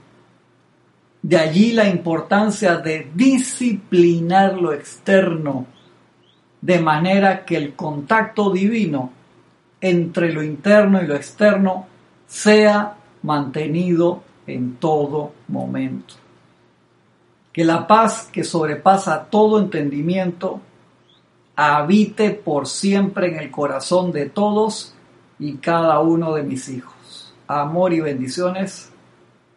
De 1.20 1.38
allí 1.38 1.72
la 1.72 1.88
importancia 1.88 2.76
de 2.76 3.10
disciplinar 3.14 4.54
lo 4.54 4.72
externo, 4.72 5.66
de 6.60 6.80
manera 6.80 7.44
que 7.44 7.56
el 7.56 7.74
contacto 7.74 8.50
divino 8.50 9.10
entre 9.82 10.32
lo 10.32 10.42
interno 10.42 11.02
y 11.02 11.06
lo 11.06 11.16
externo 11.16 11.86
sea 12.26 12.96
mantenido 13.22 14.22
en 14.46 14.76
todo 14.76 15.32
momento. 15.48 16.14
Que 17.52 17.64
la 17.64 17.86
paz 17.86 18.30
que 18.32 18.44
sobrepasa 18.44 19.24
todo 19.24 19.58
entendimiento 19.58 20.60
habite 21.56 22.30
por 22.30 22.66
siempre 22.66 23.28
en 23.28 23.38
el 23.40 23.50
corazón 23.50 24.12
de 24.12 24.30
todos 24.30 24.94
y 25.38 25.54
cada 25.56 25.98
uno 25.98 26.32
de 26.32 26.44
mis 26.44 26.68
hijos. 26.68 27.34
Amor 27.48 27.92
y 27.92 28.00
bendiciones, 28.00 28.90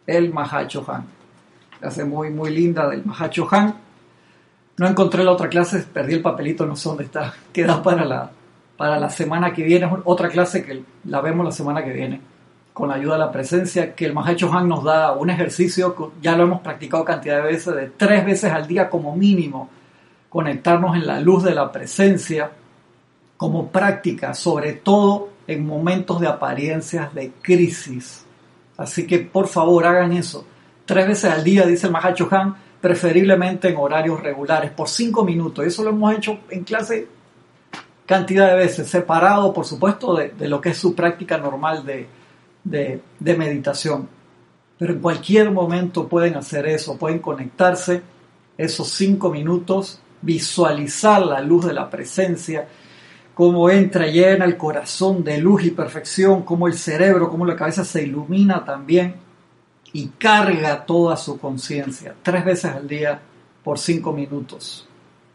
el 0.06 0.32
Mahacho 0.32 0.84
Han. 0.88 1.06
Clase 1.78 2.04
muy, 2.04 2.30
muy 2.30 2.50
linda 2.50 2.88
del 2.88 3.04
Mahacho 3.04 3.48
Han. 3.52 3.76
No 4.76 4.86
encontré 4.88 5.24
la 5.24 5.30
otra 5.30 5.48
clase, 5.48 5.78
perdí 5.90 6.14
el 6.14 6.22
papelito, 6.22 6.66
no 6.66 6.76
sé 6.76 6.88
dónde 6.88 7.04
está. 7.04 7.32
Queda 7.52 7.82
para 7.82 8.04
la 8.04 8.30
para 8.76 8.98
la 8.98 9.10
semana 9.10 9.52
que 9.52 9.62
viene, 9.62 9.88
otra 10.04 10.28
clase 10.28 10.64
que 10.64 10.82
la 11.04 11.20
vemos 11.20 11.44
la 11.44 11.52
semana 11.52 11.82
que 11.84 11.92
viene, 11.92 12.20
con 12.72 12.88
la 12.88 12.96
ayuda 12.96 13.14
de 13.14 13.20
la 13.20 13.32
presencia, 13.32 13.94
que 13.94 14.04
el 14.04 14.12
Mahacho 14.12 14.52
Han 14.52 14.68
nos 14.68 14.84
da 14.84 15.12
un 15.12 15.30
ejercicio, 15.30 16.12
ya 16.20 16.36
lo 16.36 16.44
hemos 16.44 16.60
practicado 16.60 17.04
cantidad 17.04 17.36
de 17.36 17.52
veces, 17.52 17.74
de 17.74 17.86
tres 17.88 18.24
veces 18.24 18.52
al 18.52 18.66
día 18.66 18.90
como 18.90 19.16
mínimo, 19.16 19.70
conectarnos 20.28 20.94
en 20.94 21.06
la 21.06 21.18
luz 21.20 21.42
de 21.42 21.54
la 21.54 21.72
presencia 21.72 22.50
como 23.38 23.68
práctica, 23.68 24.34
sobre 24.34 24.74
todo 24.74 25.30
en 25.46 25.66
momentos 25.66 26.20
de 26.20 26.26
apariencias 26.26 27.14
de 27.14 27.32
crisis. 27.40 28.26
Así 28.76 29.06
que 29.06 29.20
por 29.20 29.46
favor 29.46 29.86
hagan 29.86 30.12
eso. 30.12 30.46
Tres 30.84 31.08
veces 31.08 31.30
al 31.30 31.42
día, 31.42 31.64
dice 31.64 31.86
el 31.86 31.92
Mahacho 31.92 32.28
Han, 32.30 32.56
preferiblemente 32.80 33.68
en 33.68 33.76
horarios 33.76 34.22
regulares, 34.22 34.70
por 34.70 34.88
cinco 34.88 35.24
minutos. 35.24 35.64
Eso 35.64 35.82
lo 35.82 35.90
hemos 35.90 36.14
hecho 36.14 36.40
en 36.50 36.64
clase 36.64 37.08
cantidad 38.06 38.50
de 38.50 38.56
veces, 38.56 38.88
separado 38.88 39.52
por 39.52 39.66
supuesto 39.66 40.14
de, 40.14 40.48
lo 40.48 40.60
que 40.60 40.70
es 40.70 40.78
su 40.78 40.94
práctica 40.94 41.36
normal 41.36 41.84
de, 41.84 42.08
de, 42.64 43.36
meditación. 43.36 44.08
Pero 44.78 44.94
en 44.94 45.00
cualquier 45.00 45.50
momento 45.50 46.08
pueden 46.08 46.36
hacer 46.36 46.66
eso, 46.66 46.96
pueden 46.96 47.18
conectarse 47.18 48.02
esos 48.56 48.88
cinco 48.88 49.30
minutos, 49.30 50.00
visualizar 50.22 51.24
la 51.26 51.40
luz 51.40 51.66
de 51.66 51.72
la 51.72 51.90
presencia, 51.90 52.68
cómo 53.34 53.68
entra 53.68 54.06
y 54.06 54.12
llena 54.12 54.44
el 54.44 54.56
corazón 54.56 55.24
de 55.24 55.38
luz 55.38 55.64
y 55.64 55.70
perfección, 55.70 56.42
cómo 56.42 56.68
el 56.68 56.74
cerebro, 56.74 57.28
cómo 57.28 57.44
la 57.44 57.56
cabeza 57.56 57.84
se 57.84 58.02
ilumina 58.02 58.64
también 58.64 59.16
y 59.92 60.08
carga 60.18 60.84
toda 60.84 61.16
su 61.16 61.38
conciencia, 61.38 62.14
tres 62.22 62.44
veces 62.44 62.72
al 62.72 62.86
día 62.86 63.20
por 63.64 63.78
cinco 63.78 64.12
minutos. 64.12 64.86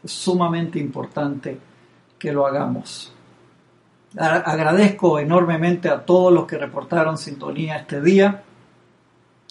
Es 0.04 0.12
sumamente 0.12 0.80
importante 0.80 1.71
que 2.22 2.32
lo 2.32 2.46
hagamos. 2.46 3.12
Agradezco 4.16 5.18
enormemente 5.18 5.90
a 5.90 6.06
todos 6.06 6.32
los 6.32 6.46
que 6.46 6.56
reportaron 6.56 7.18
sintonía 7.18 7.78
este 7.78 8.00
día. 8.00 8.44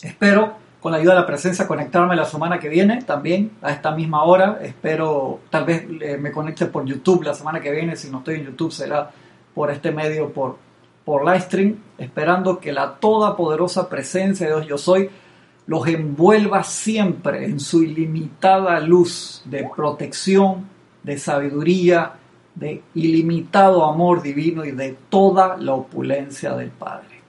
Espero, 0.00 0.54
con 0.80 0.92
la 0.92 0.98
ayuda 0.98 1.14
de 1.14 1.20
la 1.20 1.26
presencia, 1.26 1.66
conectarme 1.66 2.14
la 2.14 2.26
semana 2.26 2.60
que 2.60 2.68
viene 2.68 3.02
también 3.02 3.56
a 3.60 3.72
esta 3.72 3.90
misma 3.90 4.22
hora. 4.22 4.60
Espero, 4.62 5.40
tal 5.50 5.64
vez 5.64 5.84
me 6.20 6.30
conecte 6.30 6.66
por 6.66 6.84
YouTube 6.84 7.24
la 7.24 7.34
semana 7.34 7.60
que 7.60 7.72
viene. 7.72 7.96
Si 7.96 8.08
no 8.08 8.18
estoy 8.18 8.36
en 8.36 8.44
YouTube, 8.44 8.70
será 8.70 9.10
por 9.52 9.72
este 9.72 9.90
medio, 9.90 10.32
por, 10.32 10.56
por 11.04 11.24
Livestream. 11.24 11.74
Esperando 11.98 12.60
que 12.60 12.70
la 12.70 12.94
todopoderosa 13.00 13.88
presencia 13.88 14.46
de 14.46 14.52
Dios 14.52 14.66
Yo 14.68 14.78
Soy 14.78 15.10
los 15.66 15.88
envuelva 15.88 16.62
siempre 16.62 17.46
en 17.46 17.58
su 17.58 17.82
ilimitada 17.82 18.78
luz 18.78 19.42
de 19.46 19.68
protección, 19.74 20.68
de 21.02 21.18
sabiduría, 21.18 22.19
de 22.54 22.82
ilimitado 22.94 23.84
amor 23.84 24.22
divino 24.22 24.64
y 24.64 24.72
de 24.72 24.96
toda 25.08 25.56
la 25.56 25.74
opulencia 25.74 26.54
del 26.54 26.70
Padre. 26.70 27.20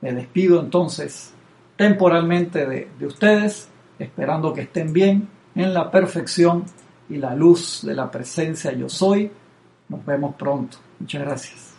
Me 0.00 0.12
despido 0.12 0.60
entonces 0.60 1.32
temporalmente 1.76 2.66
de, 2.66 2.88
de 2.98 3.06
ustedes, 3.06 3.68
esperando 3.98 4.52
que 4.52 4.62
estén 4.62 4.92
bien 4.92 5.28
en 5.54 5.72
la 5.72 5.90
perfección 5.90 6.64
y 7.08 7.16
la 7.16 7.34
luz 7.34 7.82
de 7.82 7.94
la 7.94 8.10
presencia 8.10 8.72
yo 8.72 8.88
soy. 8.88 9.30
Nos 9.88 10.04
vemos 10.04 10.34
pronto. 10.36 10.78
Muchas 10.98 11.22
gracias. 11.22 11.73